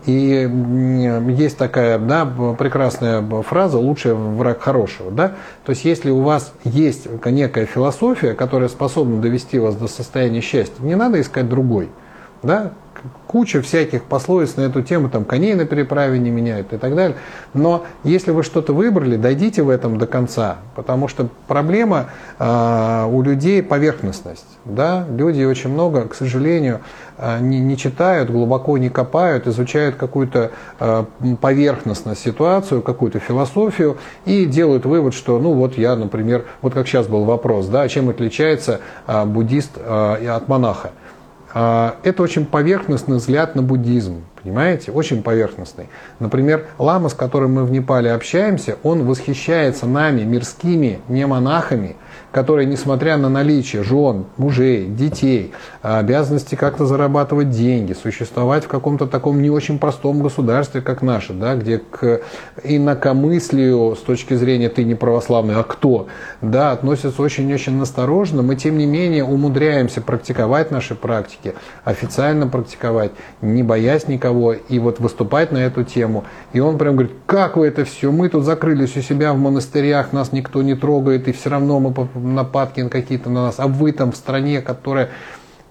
[0.07, 0.51] И
[1.29, 2.27] есть такая да,
[2.59, 5.11] прекрасная фраза «лучший враг хорошего».
[5.11, 5.35] Да?
[5.65, 10.83] То есть если у вас есть некая философия, которая способна довести вас до состояния счастья,
[10.83, 11.89] не надо искать другой.
[12.43, 12.73] Да?
[13.27, 17.17] Куча всяких пословиц на эту тему, там коней на переправе не меняют и так далее.
[17.53, 22.07] Но если вы что-то выбрали, дойдите в этом до конца, потому что проблема
[22.39, 24.47] э, у людей поверхностность.
[24.65, 25.05] Да?
[25.11, 26.81] Люди очень много, к сожалению,
[27.19, 31.05] э, не, не читают, глубоко не копают, изучают какую-то э,
[31.41, 33.97] поверхностную ситуацию, какую-то философию
[34.27, 38.11] и делают вывод, что, ну вот я, например, вот как сейчас был вопрос, да, чем
[38.11, 40.93] отличается э, буддист э, от монаха.
[41.55, 44.91] А, это очень поверхностный взгляд на буддизм, понимаете?
[44.91, 45.89] Очень поверхностный.
[46.19, 51.95] Например, лама, с которым мы в Непале общаемся, он восхищается нами, мирскими, не монахами,
[52.35, 59.41] которые, несмотря на наличие жен, мужей, детей, обязанности как-то зарабатывать деньги, существовать в каком-то таком
[59.41, 62.23] не очень простом государстве, как наше, да, где к
[62.65, 66.09] инакомыслию с точки зрения ты не православный, а кто,
[66.41, 71.55] да, относятся очень-очень настороженно, мы тем не менее умудряемся практиковать наши практики,
[71.85, 73.13] официально практиковать,
[73.43, 76.25] не боясь никого, и вот выступать на эту тему.
[76.53, 80.13] И он прям говорит, как вы это все, мы тут закрылись у себя в монастырях,
[80.13, 81.95] нас никто не трогает, и все равно мы
[82.25, 85.11] нападки какие-то на нас, а вы там в стране, которая...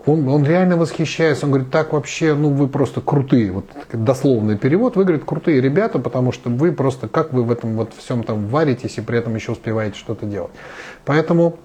[0.06, 4.97] Он, он реально восхищается, он говорит, так вообще, ну вы просто крутые, вот дословный перевод,
[4.97, 8.47] вы, говорит, крутые ребята, потому что вы просто, как вы в этом вот всем там
[8.47, 10.51] варитесь и при этом еще успеваете что-то делать.
[11.06, 11.58] Поэтому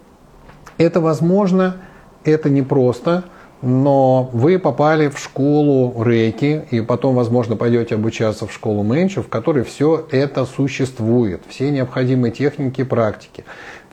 [0.76, 1.78] это возможно,
[2.22, 3.24] это непросто,
[3.60, 9.28] но вы попали в школу рейки, и потом, возможно, пойдете обучаться в школу менчу, в
[9.28, 13.44] которой все это существует, все необходимые техники практики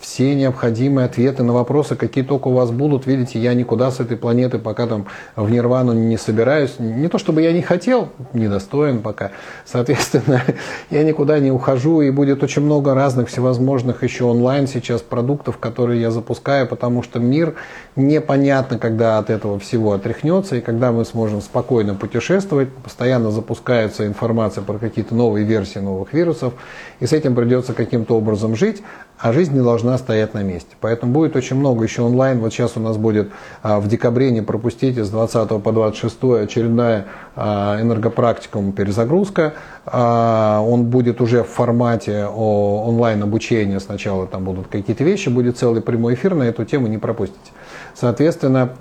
[0.06, 3.08] все необходимые ответы на вопросы, какие только у вас будут.
[3.08, 6.76] Видите, я никуда с этой планеты пока там в нирвану не собираюсь.
[6.78, 9.32] Не то чтобы я не хотел, недостоин пока.
[9.66, 10.44] Соответственно,
[10.92, 16.00] я никуда не ухожу, и будет очень много разных всевозможных еще онлайн сейчас продуктов, которые
[16.00, 17.56] я запускаю, потому что мир
[17.96, 24.64] непонятно, когда от этого всего отряхнется, и когда мы сможем спокойно путешествовать, постоянно запускается информация
[24.64, 26.54] про какие-то новые версии новых вирусов,
[27.00, 28.84] и с этим придется каким-то образом жить.
[29.26, 30.76] А жизнь не должна стоять на месте.
[30.82, 32.40] Поэтому будет очень много еще онлайн.
[32.42, 33.32] Вот сейчас у нас будет
[33.64, 37.06] а, в декабре, не пропустите, с 20 по 26 очередная
[37.36, 39.56] а, энергопрактикум перезагрузка.
[39.88, 43.80] А, он будет уже в формате онлайн обучения.
[43.80, 47.52] Сначала там будут какие-то вещи, будет целый прямой эфир на эту тему, не пропустите.
[47.96, 48.76] Соответственно,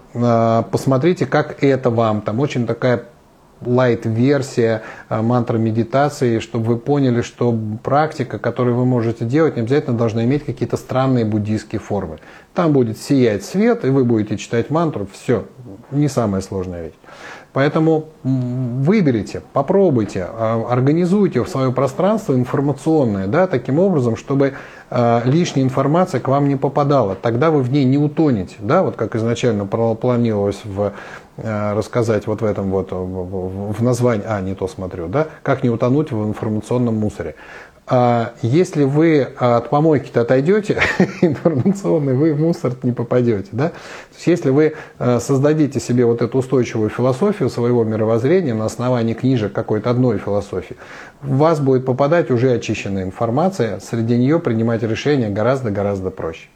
[0.71, 2.21] посмотрите, как это вам.
[2.21, 3.05] Там очень такая
[3.67, 9.97] лайт-версия э, мантры медитации, чтобы вы поняли, что практика, которую вы можете делать, не обязательно
[9.97, 12.19] должна иметь какие-то странные буддийские формы.
[12.55, 15.09] Там будет сиять свет, и вы будете читать мантру.
[15.13, 15.47] Все,
[15.91, 16.95] не самая сложная вещь.
[17.55, 24.55] Поэтому выберите, попробуйте, а, организуйте в свое пространство информационное, да, таким образом, чтобы
[24.91, 27.15] э, лишняя информация к вам не попадала.
[27.15, 30.95] Тогда вы в ней не утонете, да, вот как изначально планировалось в
[31.37, 36.13] рассказать вот в этом вот, в названии, а, не то смотрю, да, как не утонуть
[36.13, 37.35] в информационном мусоре.
[37.87, 40.81] А если вы от помойки-то отойдете
[41.21, 43.49] информационный, вы в мусор не попадете.
[43.53, 43.69] Да?
[43.69, 43.75] То
[44.15, 49.53] есть, если вы э, создадите себе вот эту устойчивую философию своего мировоззрения на основании книжек
[49.53, 50.77] какой-то одной философии,
[51.21, 56.49] в вас будет попадать уже очищенная информация, среди нее принимать решения гораздо-гораздо проще.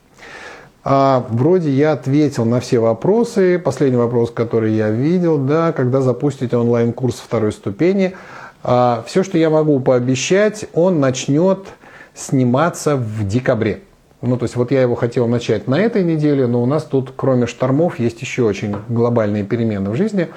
[0.85, 3.59] А, вроде я ответил на все вопросы.
[3.59, 8.15] Последний вопрос, который я видел, да, когда запустите онлайн-курс второй ступени.
[8.63, 11.67] А, все, что я могу пообещать, он начнет
[12.15, 13.81] сниматься в декабре.
[14.21, 17.13] Ну, то есть вот я его хотел начать на этой неделе, но у нас тут,
[17.15, 20.29] кроме штормов, есть еще очень глобальные перемены в жизни.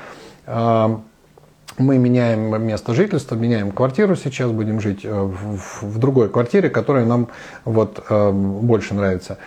[0.45, 1.01] А,
[1.77, 7.05] мы меняем место жительства, меняем квартиру сейчас, будем жить э, в, в другой квартире, которая
[7.05, 7.29] нам
[7.65, 9.37] вот э, больше нравится.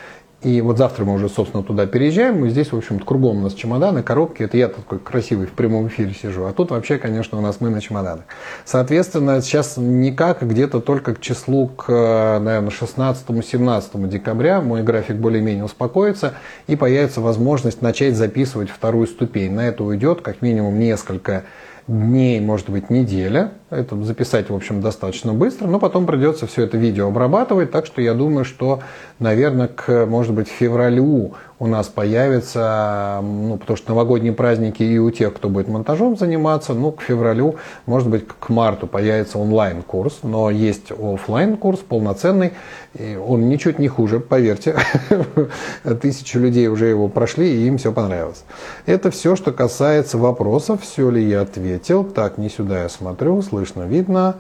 [0.44, 2.44] И вот завтра мы уже, собственно, туда переезжаем.
[2.44, 4.42] И здесь, в общем-то, кругом у нас чемоданы, коробки.
[4.42, 6.44] Это я такой красивый в прямом эфире сижу.
[6.44, 8.24] А тут вообще, конечно, у нас мы на чемоданах.
[8.66, 16.34] Соответственно, сейчас никак, где-то только к числу, к, наверное, 16-17 декабря мой график более-менее успокоится.
[16.66, 19.52] И появится возможность начать записывать вторую ступень.
[19.52, 21.44] На это уйдет как минимум несколько
[21.86, 23.52] дней, может быть, неделя.
[23.70, 28.00] Это записать, в общем, достаточно быстро, но потом придется все это видео обрабатывать, так что
[28.00, 28.80] я думаю, что,
[29.18, 31.34] наверное, к, может быть, февралю
[31.64, 36.74] у нас появится, ну, потому что новогодние праздники и у тех, кто будет монтажом заниматься,
[36.74, 37.56] ну, к февралю,
[37.86, 42.52] может быть, к марту появится онлайн-курс, но есть офлайн курс полноценный,
[42.92, 44.76] и он ничуть не хуже, поверьте.
[46.02, 48.44] Тысячи людей уже его прошли, и им все понравилось.
[48.84, 52.04] Это все, что касается вопросов, все ли я ответил.
[52.04, 54.36] Так, не сюда я смотрю, слышно, видно.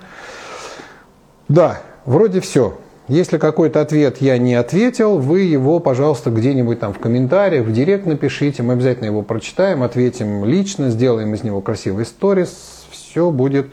[1.48, 2.74] Да, вроде все.
[3.06, 8.06] Если какой-то ответ я не ответил, вы его, пожалуйста, где-нибудь там в комментариях, в директ
[8.06, 8.62] напишите.
[8.62, 12.86] Мы обязательно его прочитаем, ответим лично, сделаем из него красивый сторис.
[12.90, 13.66] Все будет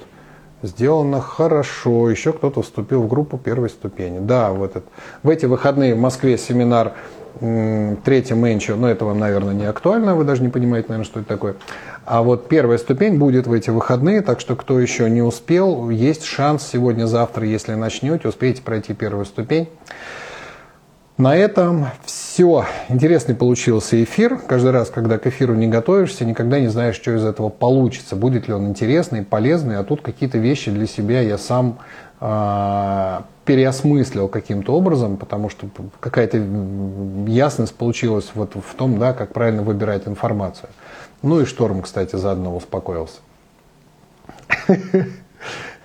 [0.64, 2.10] сделано хорошо.
[2.10, 4.20] Еще кто-то вступил в группу первой ступени.
[4.20, 4.84] Да, в, этот,
[5.24, 6.92] в эти выходные в Москве семинар
[8.04, 11.30] третья менчо, но это вам, наверное, не актуально, вы даже не понимаете, наверное, что это
[11.30, 11.56] такое.
[12.06, 16.24] А вот первая ступень будет в эти выходные, так что кто еще не успел, есть
[16.24, 19.70] шанс сегодня-завтра, если начнете, успеете пройти первую ступень.
[21.18, 22.66] На этом все.
[22.90, 24.40] Интересный получился эфир.
[24.48, 28.16] Каждый раз, когда к эфиру не готовишься, никогда не знаешь, что из этого получится.
[28.16, 29.78] Будет ли он интересный, полезный.
[29.78, 31.78] А тут какие-то вещи для себя я сам
[32.20, 35.68] э, переосмыслил каким-то образом, потому что
[36.00, 36.38] какая-то
[37.28, 40.70] ясность получилась вот в том, да, как правильно выбирать информацию.
[41.22, 43.20] Ну и шторм, кстати, заодно успокоился.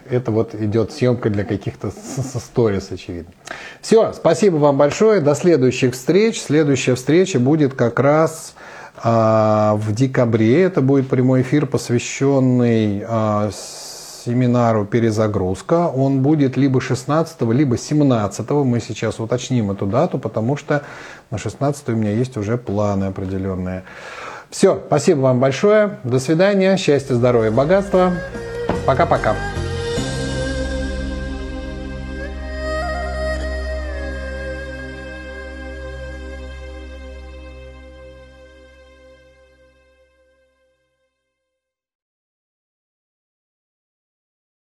[0.09, 3.33] Это вот идет съемка для каких-то сторис, очевидно.
[3.81, 5.21] Все, спасибо вам большое.
[5.21, 6.41] До следующих встреч.
[6.41, 8.55] Следующая встреча будет как раз
[9.03, 10.63] а, в декабре.
[10.63, 13.51] Это будет прямой эфир, посвященный а,
[14.25, 15.89] семинару «Перезагрузка».
[15.89, 18.51] Он будет либо 16, либо 17.
[18.51, 20.83] Мы сейчас уточним эту дату, потому что
[21.31, 23.85] на 16 у меня есть уже планы определенные.
[24.51, 25.99] Все, спасибо вам большое.
[26.05, 26.77] До свидания.
[26.77, 28.13] Счастья, здоровья, богатства.
[28.87, 29.35] Пока-пока.